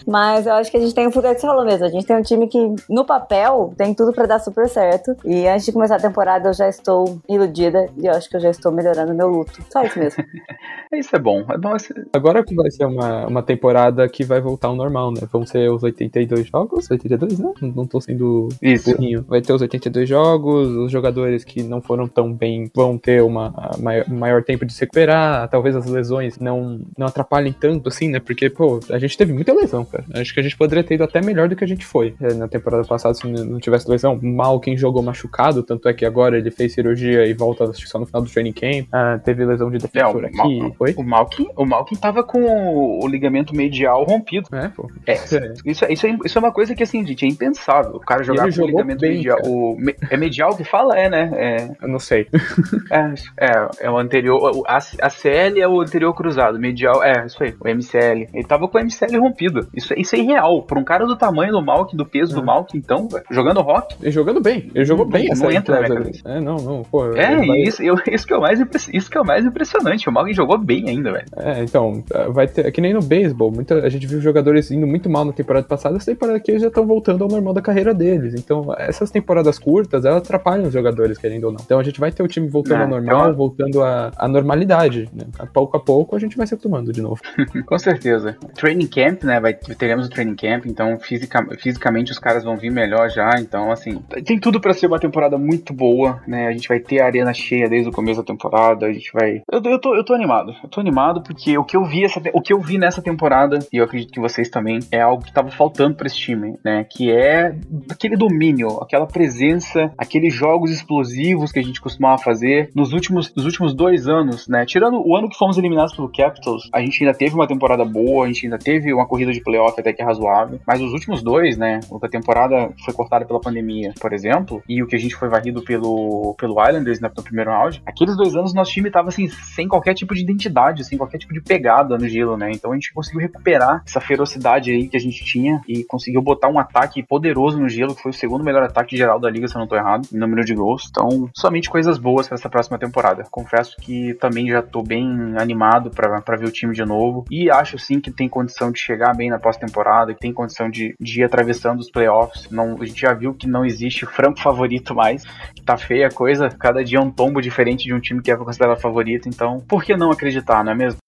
Mas 0.07 0.47
eu 0.47 0.55
acho 0.55 0.71
que 0.71 0.77
a 0.77 0.81
gente 0.81 0.95
tem 0.95 1.07
um 1.07 1.11
que 1.35 1.41
você 1.41 1.47
falou 1.47 1.65
mesmo. 1.65 1.85
A 1.85 1.89
gente 1.89 2.07
tem 2.07 2.17
um 2.17 2.23
time 2.23 2.49
que, 2.49 2.59
no 2.89 3.05
papel, 3.05 3.73
tem 3.77 3.95
tudo 3.95 4.13
para 4.13 4.27
dar 4.27 4.39
super 4.39 4.69
certo. 4.69 5.17
E 5.25 5.47
antes 5.47 5.67
de 5.67 5.73
começar 5.73 5.97
a 5.97 6.01
temporada, 6.01 6.49
eu 6.49 6.53
já 6.53 6.69
estou 6.69 7.21
iludida. 7.29 7.87
E 7.97 8.07
eu 8.07 8.13
acho 8.13 8.29
que 8.29 8.37
eu 8.37 8.41
já 8.41 8.51
estou 8.51 8.73
melhorando 8.73 9.15
meu 9.15 9.29
luto. 9.29 9.63
Só 9.71 9.83
isso 9.83 9.99
mesmo. 9.99 10.25
isso 10.93 11.15
é 11.15 11.19
bom. 11.19 11.45
É 11.49 11.59
bom 11.59 11.75
esse... 11.77 11.95
Agora 12.13 12.45
que 12.45 12.55
vai 12.55 12.71
ser 12.71 12.85
uma, 12.85 13.27
uma 13.27 13.43
temporada 13.43 14.09
que 14.09 14.25
vai 14.25 14.41
voltar 14.41 14.69
ao 14.69 14.77
normal, 14.77 15.13
né? 15.13 15.21
Vão 15.31 15.47
ser 15.47 15.71
os 15.71 15.83
82 15.83 16.47
jogos? 16.47 16.91
82, 16.91 17.39
né? 17.39 17.53
Não, 17.61 17.69
não 17.69 17.87
tô 17.87 18.01
sendo 18.01 18.49
isso. 18.63 18.91
burrinho. 18.93 19.25
Vai 19.29 19.41
ter 19.41 19.53
os 19.53 19.63
82 19.63 20.09
jogos, 20.09 20.69
os 20.69 20.91
jogadores 20.91 21.45
que 21.45 21.63
não 21.63 21.81
foram 21.81 22.09
tão 22.09 22.33
bem 22.33 22.71
vão 22.75 22.97
ter 22.99 23.23
uma 23.23 23.53
maior, 23.79 24.09
maior 24.09 24.45
tempo 24.45 24.65
de 24.65 24.73
se 24.73 24.81
recuperar. 24.81 25.49
Talvez 25.49 25.77
as 25.77 25.87
lesões 25.87 26.39
não, 26.39 26.81
não 26.97 27.07
atrapalhem 27.07 27.53
tanto 27.53 27.89
assim, 27.89 28.09
né? 28.09 28.21
Porque, 28.21 28.49
pô, 28.51 28.81
a 28.91 28.99
gente 28.99 29.17
teve 29.17 29.33
muita 29.33 29.53
lesão, 29.53 29.85
cara. 29.85 30.05
Acho 30.15 30.33
que 30.33 30.41
a 30.41 30.43
gente 30.43 30.57
poderia 30.57 30.85
ter 30.85 30.95
ido 30.95 31.05
até 31.05 31.18
melhor 31.21 31.49
do 31.49 31.57
que 31.57 31.65
a 31.65 31.69
gente 31.69 31.85
foi 31.85 32.15
é, 32.21 32.35
na 32.35 32.49
temporada 32.49 32.85
passada 32.85 33.15
se 33.15 33.27
não 33.27 33.59
tivesse 33.59 33.89
lesão. 33.89 34.19
Mal 34.23 34.61
quem 34.61 34.77
jogou 34.77 35.03
machucado, 35.03 35.63
tanto 35.63 35.89
é 35.89 35.95
que 35.95 36.05
agora 36.05 36.37
ele 36.37 36.51
fez 36.51 36.75
cirurgia 36.75 37.27
e 37.27 37.35
volta 37.35 37.73
só 37.73 37.99
no 37.99 38.07
final 38.07 38.23
do 38.23 38.31
training 38.31 38.53
camp. 38.53 38.89
Ah, 38.93 39.19
teve 39.23 39.45
lesão 39.45 39.71
de 39.71 39.79
defensor 39.79 40.25
é, 40.25 40.29
aqui. 40.29 40.59
Mal, 40.59 40.73
foi? 40.75 40.95
O 40.97 41.03
Malkin, 41.03 41.49
o 41.57 41.65
Malkin 41.65 41.97
tava 41.97 42.23
com 42.23 42.43
o, 42.43 43.05
o 43.05 43.09
ligamento 43.09 43.55
medial 43.55 44.05
rompido. 44.05 44.49
É, 44.53 44.69
pô. 44.69 44.91
É, 45.07 45.15
isso, 45.15 45.85
isso, 45.87 46.07
é, 46.07 46.19
isso 46.25 46.39
é 46.39 46.41
uma 46.41 46.53
coisa 46.53 46.75
que, 46.75 46.83
assim, 46.83 47.07
gente, 47.07 47.25
é 47.25 47.29
impensável. 47.29 47.97
O 47.97 48.01
cara 48.01 48.23
jogar 48.23 48.53
com 48.53 48.63
o 48.63 48.67
ligamento 48.67 49.01
bem, 49.01 49.17
medial. 49.17 49.39
O, 49.45 49.77
é 50.11 50.17
medial 50.17 50.57
que 50.57 50.65
fala? 50.65 50.99
É, 50.99 51.09
né? 51.09 51.31
É, 51.35 51.69
Eu 51.83 51.89
não 51.89 51.99
sei. 51.99 52.27
é, 52.91 53.15
é, 53.47 53.69
é 53.87 53.91
o 53.91 53.99
anterior. 53.99 54.63
A, 54.67 54.77
a 54.77 55.11
CL 55.11 55.61
é 55.61 55.69
o 55.69 55.81
anterior 55.81 56.15
cruzado. 56.15 56.59
Medial, 56.59 57.03
é, 57.03 57.27
isso 57.27 57.43
aí. 57.43 57.55
O 57.61 57.69
MCL. 57.69 58.29
Ele 58.33 58.47
tava 58.47 58.69
com 58.69 58.79
o 58.79 58.81
MCL 58.81 59.21
rompido. 59.21 59.69
Isso, 59.75 59.95
isso 59.97 60.15
é 60.15 60.19
irreal. 60.19 60.63
Pra 60.63 60.79
um 60.79 60.85
cara 60.85 61.07
do 61.09 61.17
tamanho 61.17 61.53
do 61.53 61.63
Malkin, 61.63 61.97
do 61.97 62.07
peso 62.07 62.35
do 62.35 62.43
Malkin, 62.45 62.79
então, 62.79 63.09
véio, 63.09 63.25
jogando 63.31 63.61
rock. 63.61 63.97
Ele 64.01 64.11
jogando 64.11 64.41
bem. 64.41 64.71
Ele 64.75 64.85
jogou 64.85 65.05
Não- 65.05 65.13
bem 65.13 65.25
não 65.27 65.33
essa 65.33 65.53
entra 65.53 65.81
na 65.81 65.89
minha 65.89 66.01
entrada. 66.11 66.37
É, 66.37 66.41
não, 66.41 66.57
não. 66.57 66.87
É, 67.17 67.37
vai- 67.37 67.59
isso, 67.63 67.83
eu, 67.83 67.97
isso, 68.11 68.27
que 68.27 68.33
é 68.33 68.37
o 68.37 68.41
mais, 68.41 68.61
isso 68.93 69.11
que 69.11 69.19
é 69.19 69.21
o 69.21 69.25
mais 69.27 69.45
impressionante. 69.45 70.09
O 70.09 70.13
Malkin 70.13 70.35
jogou 70.35 70.59
bem 70.59 70.89
ainda, 70.89 71.13
velho. 71.13 71.25
É, 71.37 71.63
então, 71.63 72.03
vai 72.31 72.47
ter. 72.47 72.67
É 72.67 72.71
que 72.71 72.81
nem 72.81 72.93
no 72.95 73.01
beisebol. 73.03 73.51
Muita, 73.51 73.77
a 73.85 73.89
gente 73.89 74.07
viu 74.07 74.21
jogadores 74.21 74.71
indo 74.71 74.87
muito 74.87 75.09
mal 75.11 75.25
na 75.25 75.33
temporada 75.33 75.67
passada, 75.67 75.97
essa 75.97 76.11
temporada 76.13 76.39
aqui 76.39 76.51
eles 76.51 76.63
já 76.63 76.69
estão 76.69 76.87
voltando 76.87 77.23
ao 77.25 77.31
normal 77.31 77.55
da 77.55 77.63
carreira 77.63 77.93
deles. 77.95 78.35
Então, 78.35 78.75
essas 78.79 79.11
temporadas 79.11 79.59
curtas, 79.59 80.05
elas 80.05 80.19
atrapalham 80.23 80.67
os 80.67 80.73
jogadores, 80.73 81.19
querendo 81.19 81.45
ou 81.45 81.53
não. 81.53 81.61
Então 81.65 81.79
a 81.79 81.83
gente 81.83 81.99
vai 82.01 82.11
ter 82.13 82.23
o 82.23 82.29
time 82.29 82.49
voltando 82.49 82.81
É, 82.81 82.83
ao 82.85 82.89
normal, 82.89 83.21
é 83.21 83.23
uma- 83.29 83.33
voltando 83.33 83.83
à, 83.83 84.11
à 84.17 84.29
normalidade. 84.29 85.09
Né? 85.13 85.25
A 85.39 85.47
pouco 85.47 85.77
a 85.77 85.81
pouco 85.81 86.17
a 86.17 86.19
gente 86.19 86.37
vai 86.37 86.47
se 86.47 86.55
acostumando 86.55 86.93
de 86.93 87.01
novo. 87.01 87.21
Com 87.67 87.79
certeza. 87.79 88.37
Training 88.55 88.87
camp, 88.87 89.25
né? 89.25 89.41
Vai, 89.41 89.55
teremos 89.55 90.07
o 90.07 90.11
training 90.11 90.37
camp, 90.37 90.67
então 90.67 90.98
fisica, 90.99 91.47
fisicamente 91.59 92.13
os 92.13 92.19
caras 92.19 92.45
vão 92.45 92.57
vir 92.57 92.71
melhor 92.71 93.11
já, 93.11 93.31
então 93.39 93.71
assim, 93.71 94.03
tem 94.25 94.39
tudo 94.39 94.61
para 94.61 94.73
ser 94.73 94.87
uma 94.87 94.99
temporada 94.99 95.39
muito 95.39 95.73
boa, 95.73 96.23
né? 96.27 96.49
A 96.49 96.53
gente 96.53 96.69
vai 96.69 96.81
ter 96.81 97.01
a 97.01 97.07
arena 97.07 97.33
cheia 97.33 97.69
desde 97.69 97.89
o 97.89 97.93
começo 97.93 98.21
da 98.21 98.27
temporada, 98.27 98.87
a 98.87 98.93
gente 98.93 99.11
vai. 99.13 99.43
Eu, 99.51 99.63
eu, 99.63 99.81
tô, 99.81 99.95
eu 99.95 100.05
tô 100.05 100.15
animado. 100.15 100.55
Eu 100.63 100.69
tô 100.69 100.81
animado 100.81 101.23
porque 101.23 101.57
o 101.57 101.65
que 101.65 101.77
eu 101.77 101.85
vi 101.85 102.05
essa, 102.05 102.21
o 102.33 102.41
que 102.41 102.53
eu 102.53 102.61
vi 102.61 102.79
nessa 102.79 103.03
temporada, 103.03 103.59
e 103.73 103.77
eu 103.77 103.85
acredito 103.85 104.13
que 104.13 104.21
vocês 104.21 104.49
também, 104.49 104.81
é 104.91 105.01
algo 105.01 105.25
que 105.25 105.33
tava 105.33 105.51
faltando 105.51 105.97
para 105.97 106.07
esse 106.07 106.17
time, 106.17 106.59
né? 106.65 106.85
Que 106.85 107.11
é 107.11 107.55
aquele 107.91 108.17
domínio, 108.17 108.81
aquela 108.83 109.07
presença, 109.07 109.93
aqueles 109.97 110.33
jogos 110.35 110.71
explosivos 110.71 111.53
que 111.53 111.59
a 111.59 111.63
gente 111.63 111.81
costumava 111.81 112.19
fazer 112.19 112.71
nos 112.75 112.93
últimos, 112.93 113.35
nos 113.35 113.45
últimos 113.45 113.75
dois 113.75 114.09
anos, 114.09 114.49
né? 114.49 114.65
Tirando 114.67 115.01
o 115.07 115.17
ano 115.17 115.29
que 115.29 115.37
fomos 115.37 115.59
eliminados 115.59 115.95
pelo 115.95 116.11
Capitals, 116.11 116.69
a 116.73 116.81
gente 116.81 117.03
ainda 117.03 117.17
teve 117.17 117.35
uma 117.35 117.47
temporada 117.47 117.85
boa, 117.85 118.25
a 118.25 118.29
gente 118.29 118.47
ainda 118.47 118.59
teve 118.59 118.93
uma 118.93 119.07
corrida 119.07 119.33
de 119.33 119.41
playoff 119.41 119.79
até 119.79 119.93
que 119.93 120.03
razoável, 120.03 120.61
mas 120.67 120.78
os 120.85 120.93
últimos 120.93 121.23
dois, 121.23 121.57
né? 121.57 121.81
A 122.03 122.09
temporada 122.09 122.71
foi 122.85 122.95
cortada 122.95 123.25
pela 123.25 123.41
pandemia, 123.41 123.93
por 124.01 124.13
exemplo, 124.13 124.63
e 124.69 124.83
o 124.83 124.87
que 124.87 124.97
a 124.97 124.99
gente 124.99 125.15
foi 125.15 125.29
varrido 125.29 125.63
pelo, 125.63 126.35
pelo 126.39 126.63
Islanders 126.63 127.01
né, 127.01 127.11
no 127.15 127.23
primeiro 127.23 127.51
round, 127.51 127.83
aqueles 127.87 128.17
dois 128.17 128.35
anos 128.35 128.55
nosso 128.55 128.73
time 128.73 128.91
tava 128.91 129.09
assim, 129.09 129.29
sem 129.29 129.69
qualquer 129.69 129.95
tipo 129.95 130.15
de 130.15 130.23
identidade, 130.23 130.85
sem 130.85 130.99
qualquer 130.99 131.19
tipo 131.19 131.33
de 131.33 131.41
pegada 131.41 131.97
no 131.97 132.09
gelo, 132.09 132.37
né? 132.37 132.51
Então 132.53 132.73
a 132.73 132.75
gente 132.75 132.93
conseguiu 132.93 133.21
recuperar 133.21 133.83
essa 133.87 134.01
ferocidade 134.01 134.71
aí 134.71 134.89
que 134.89 134.97
a 134.97 135.01
gente 135.01 135.25
tinha 135.25 135.61
e 135.69 135.85
conseguiu 135.85 136.23
botar 136.23 136.49
um 136.49 136.59
ataque 136.59 137.03
poderoso 137.03 137.59
no 137.59 137.69
gelo, 137.69 137.95
que 137.95 138.03
foi 138.03 138.11
o 138.11 138.15
segundo 138.15 138.45
melhor 138.45 138.63
ataque 138.63 138.97
geral 138.97 139.19
da 139.19 139.31
liga, 139.31 139.49
se 139.49 139.55
eu 139.55 139.61
não 139.61 139.67
tô 139.67 139.77
errado, 139.77 140.07
em 140.13 140.19
número 140.19 140.45
de 140.45 140.55
gols. 140.55 140.89
Então, 140.91 141.29
somente 141.35 141.71
coisas 141.71 141.99
boas 141.99 142.27
para 142.27 142.37
essa 142.37 142.49
próxima 142.49 142.79
temporada. 142.79 143.25
Confesso 143.31 143.77
que 143.81 144.15
também 144.15 144.49
já 144.49 144.63
tô 144.63 144.83
bem 144.83 145.35
animado 145.39 145.91
para 145.91 146.37
ver 146.37 146.47
o 146.47 146.53
time 146.53 146.75
de 146.75 146.85
novo 146.85 147.25
e 147.31 147.51
acho 147.51 147.79
sim 147.79 148.01
que 148.01 148.11
tem 148.11 148.29
condição 148.29 148.71
de 148.71 148.79
chegar 148.79 149.15
bem 149.15 149.31
na 149.31 149.39
pós-temporada, 149.39 150.15
que 150.15 150.21
tem 150.21 150.33
condição 150.33 150.68
de, 150.71 150.95
de 151.01 151.21
ir 151.21 151.25
atravessando 151.25 151.81
os 151.81 151.91
playoffs. 151.91 152.49
Não, 152.51 152.81
a 152.81 152.85
gente 152.85 153.01
já 153.01 153.13
viu 153.13 153.35
que 153.35 153.47
não 153.47 153.65
existe 153.65 154.07
franco 154.07 154.41
favorito 154.41 154.95
mais, 154.95 155.25
tá 155.65 155.77
feia 155.77 156.09
a 156.09 156.13
coisa, 156.13 156.49
cada 156.49 156.85
dia 156.85 156.99
é 156.99 157.01
um 157.01 157.11
tombo 157.11 157.41
diferente 157.41 157.85
de 157.85 157.95
um 157.95 158.01
time 158.01 158.23
que 158.23 158.31
é 158.31 158.37
considerado 158.37 158.81
favorito, 158.81 159.29
então 159.29 159.61
por 159.61 159.85
que 159.85 159.97
não 159.97 160.11
acreditar, 160.11 160.65
não 160.65 160.73
é 160.73 160.75
mesmo? 160.75 160.99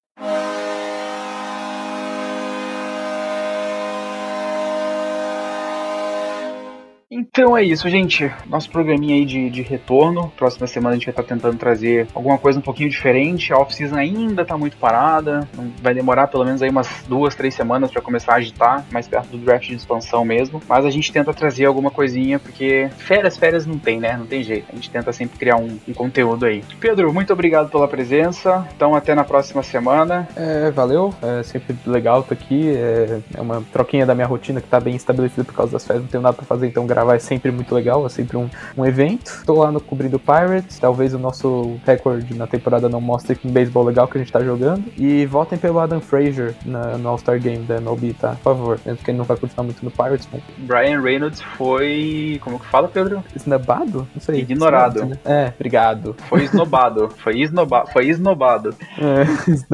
Então 7.33 7.57
é 7.57 7.63
isso, 7.63 7.89
gente. 7.89 8.29
Nosso 8.49 8.69
programinha 8.71 9.15
aí 9.15 9.25
de, 9.25 9.49
de 9.51 9.63
retorno. 9.63 10.33
Próxima 10.37 10.67
semana 10.67 10.97
a 10.97 10.99
gente 10.99 11.07
vai 11.07 11.13
estar 11.13 11.23
tá 11.23 11.29
tentando 11.29 11.57
trazer 11.57 12.09
alguma 12.13 12.37
coisa 12.37 12.59
um 12.59 12.63
pouquinho 12.63 12.91
diferente. 12.91 13.53
A 13.53 13.59
off-season 13.59 13.95
ainda 13.95 14.45
tá 14.45 14.59
muito 14.59 14.77
parada. 14.77 15.49
Vai 15.81 15.95
demorar 15.95 16.27
pelo 16.27 16.45
menos 16.45 16.61
aí 16.61 16.69
umas 16.69 17.05
duas, 17.07 17.37
três 17.37 17.55
semanas 17.55 17.93
para 17.93 18.03
começar 18.03 18.33
a 18.33 18.37
agitar, 18.37 18.85
mais 18.91 19.07
perto 19.07 19.29
do 19.29 19.39
draft 19.39 19.69
de 19.69 19.77
expansão 19.77 20.25
mesmo. 20.25 20.61
Mas 20.69 20.85
a 20.85 20.91
gente 20.91 21.13
tenta 21.13 21.33
trazer 21.33 21.67
alguma 21.67 21.89
coisinha, 21.89 22.41
porque 22.41 22.91
férias, 22.99 23.37
férias 23.37 23.65
não 23.65 23.79
tem, 23.79 24.01
né? 24.01 24.17
Não 24.17 24.27
tem 24.27 24.43
jeito. 24.43 24.67
A 24.73 24.75
gente 24.75 24.91
tenta 24.91 25.13
sempre 25.13 25.39
criar 25.39 25.57
um, 25.57 25.79
um 25.87 25.95
conteúdo 25.95 26.47
aí. 26.47 26.65
Pedro, 26.81 27.13
muito 27.13 27.33
obrigado 27.33 27.71
pela 27.71 27.87
presença. 27.87 28.67
Então 28.75 28.93
até 28.93 29.15
na 29.15 29.23
próxima 29.23 29.63
semana. 29.63 30.29
É, 30.35 30.73
valeu. 30.73 31.15
É 31.23 31.45
sempre 31.45 31.77
legal 31.87 32.23
estar 32.23 32.35
aqui. 32.35 32.75
É, 32.75 33.21
é 33.35 33.41
uma 33.41 33.63
troquinha 33.73 34.05
da 34.05 34.17
minha 34.17 34.27
rotina 34.27 34.61
que 34.61 34.67
tá 34.67 34.81
bem 34.81 34.97
estabelecida 34.97 35.45
por 35.45 35.55
causa 35.55 35.71
das 35.71 35.87
férias. 35.87 36.03
Não 36.03 36.11
tenho 36.11 36.23
nada 36.25 36.35
pra 36.35 36.45
fazer, 36.45 36.67
então 36.67 36.85
gravar 36.89 37.20
sempre 37.21 37.51
muito 37.51 37.75
legal, 37.75 38.05
é 38.07 38.09
sempre 38.09 38.37
um, 38.37 38.49
um 38.77 38.85
evento. 38.85 39.43
Tô 39.45 39.55
lá 39.55 39.71
no 39.71 39.81
cobrindo 39.81 40.19
Pirates, 40.19 40.79
talvez 40.79 41.15
o 41.15 41.19
nosso 41.19 41.79
recorde 41.87 42.35
na 42.35 42.47
temporada 42.47 42.89
não 42.89 43.01
mostre 43.01 43.37
que 43.37 43.47
um 43.47 43.51
beisebol 43.51 43.85
legal 43.85 44.09
que 44.09 44.19
a 44.19 44.21
gente 44.21 44.33
tá 44.33 44.41
jogando. 44.41 44.85
E 44.97 45.27
votem 45.27 45.59
pelo 45.59 45.79
Adam 45.79 46.01
Frazier 46.01 46.55
na, 46.65 46.99
no 46.99 47.09
All-Star 47.09 47.39
Game 47.41 47.65
da 47.65 47.77
MLB, 47.77 48.15
tá? 48.15 48.31
Por 48.31 48.55
favor. 48.55 48.81
Mesmo 48.85 49.05
que 49.05 49.11
ele 49.11 49.19
não 49.19 49.25
vai 49.25 49.37
continuar 49.37 49.65
muito 49.65 49.85
no 49.85 49.91
Pirates. 49.91 50.29
Mas... 50.33 50.43
Brian 50.59 51.01
Reynolds 51.01 51.41
foi. 51.41 52.41
Como 52.43 52.59
que 52.59 52.67
fala, 52.67 52.89
Pedro? 52.89 53.23
Snubado? 53.37 54.09
Não 54.15 54.21
sei. 54.21 54.41
Ignorado. 54.41 55.05
Né? 55.05 55.19
É, 55.25 55.53
obrigado. 55.55 56.17
Foi 56.29 56.45
esnobado. 56.45 57.09
foi, 57.19 57.41
esnoba... 57.41 57.87
foi 57.87 58.09
esnobado. 58.09 58.75
É, 59.01 59.25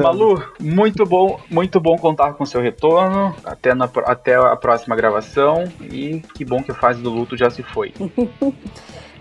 Malu, 0.01 0.41
muito 0.59 1.05
bom, 1.05 1.39
muito 1.49 1.79
bom 1.79 1.97
contar 1.97 2.33
com 2.33 2.45
seu 2.45 2.61
retorno. 2.61 3.35
Até, 3.43 3.73
na, 3.73 3.89
até 4.05 4.35
a 4.35 4.55
próxima 4.55 4.95
gravação. 4.95 5.65
E 5.81 6.21
que 6.33 6.45
bom 6.45 6.63
que 6.63 6.73
fase 6.73 7.01
do 7.01 7.09
luto 7.09 7.35
já 7.37 7.49
se 7.49 7.63
foi. 7.63 7.93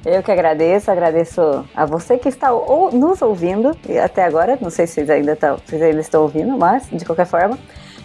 Eu 0.04 0.22
que 0.22 0.30
agradeço, 0.30 0.88
agradeço 0.88 1.64
a 1.74 1.84
você 1.84 2.16
que 2.16 2.28
está 2.28 2.52
ou, 2.52 2.92
nos 2.92 3.20
ouvindo 3.22 3.76
até 4.02 4.24
agora. 4.24 4.56
Não 4.60 4.70
sei 4.70 4.86
se 4.86 4.94
vocês 4.94 5.10
ainda, 5.10 5.32
estão, 5.32 5.58
vocês 5.64 5.82
ainda 5.82 6.00
estão 6.00 6.22
ouvindo, 6.22 6.56
mas 6.56 6.88
de 6.90 7.04
qualquer 7.04 7.26
forma, 7.26 7.58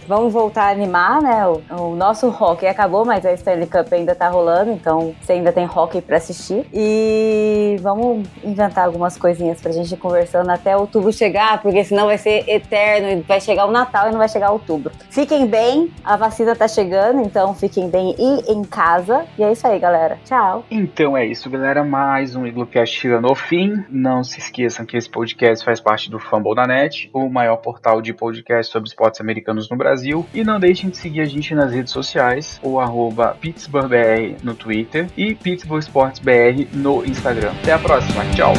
Vamos 0.08 0.34
voltar 0.34 0.66
a 0.66 0.72
animar, 0.72 1.22
né? 1.22 1.48
O, 1.48 1.62
o 1.92 1.96
nosso 1.96 2.28
hockey 2.28 2.68
acabou, 2.68 3.06
mas 3.06 3.26
a 3.26 3.34
Stanley 3.34 3.68
Cup 3.68 3.92
ainda 3.94 4.16
tá 4.16 4.30
rolando, 4.30 4.72
então 4.72 5.16
você 5.22 5.34
ainda 5.34 5.52
tem 5.52 5.66
hockey 5.66 6.02
para 6.02 6.18
assistir. 6.18 6.66
E 6.74 7.78
vamos 7.82 8.28
inventar 8.44 8.86
algumas 8.86 9.18
coisinhas 9.18 9.62
pra 9.62 9.72
gente 9.72 9.94
ir 9.94 9.98
conversando 9.98 10.50
até 10.50 10.76
outubro 10.76 11.14
chegar, 11.14 11.62
porque 11.62 11.84
senão 11.84 12.08
vai 12.08 12.18
ser 12.18 12.44
eterno 12.50 13.10
e 13.10 13.16
vai 13.22 13.40
chegar 13.40 13.66
o 13.66 13.72
Natal 13.72 14.10
e 14.10 14.12
não 14.12 14.18
vai 14.18 14.30
chegar 14.30 14.52
outubro. 14.52 14.92
Fiquem 15.10 15.46
bem, 15.46 15.92
a 16.04 16.18
vacina 16.18 16.56
tá 16.56 16.68
chegando, 16.68 17.22
então 17.22 17.54
fiquem 17.54 17.90
bem 17.90 18.16
e 18.18 18.52
em 18.52 18.64
casa. 18.64 19.26
E 19.38 19.44
é 19.44 19.52
isso 19.52 19.68
aí, 19.68 19.80
galera. 19.80 20.18
Tchau. 20.26 20.66
Então 20.70 21.16
é 21.16 21.26
isso, 21.26 21.50
galera. 21.50 21.84
Mais 21.84 22.36
um 22.36 22.46
Iglocast 22.46 22.98
chegando 22.98 23.28
ao 23.28 23.36
fim. 23.36 23.84
Não 23.90 24.24
se 24.24 24.40
esqueçam 24.40 24.86
que 24.86 24.98
esse 24.98 25.10
podcast 25.10 25.64
faz 25.64 25.80
parte 25.80 26.10
do 26.10 26.20
Fumble 26.20 26.56
da 26.56 26.66
Net, 26.66 27.10
o 27.14 27.30
maior 27.30 27.58
portal 27.58 28.02
de 28.02 28.14
podcast 28.14 28.72
sobre 28.72 28.90
esportes 28.90 29.22
americanos 29.22 29.70
no 29.70 29.78
Brasil 29.78 29.91
Brasil. 29.92 30.26
E 30.34 30.44
não 30.44 30.60
deixem 30.60 30.90
de 30.90 30.98
seguir 30.98 31.22
a 31.22 31.26
gente 31.26 31.54
nas 31.54 31.72
redes 31.72 31.92
sociais, 31.92 32.60
o 32.64 32.80
arroba 32.80 33.36
PittsburghBR 33.40 34.38
no 34.42 34.56
Twitter 34.56 35.08
e 35.18 35.36
Pittsburgh 35.36 35.82
Sports 35.82 36.20
BR 36.20 36.66
no 36.74 37.06
Instagram. 37.06 37.52
Até 37.62 37.74
a 37.74 37.80
próxima, 37.80 38.24
tchau! 38.34 38.54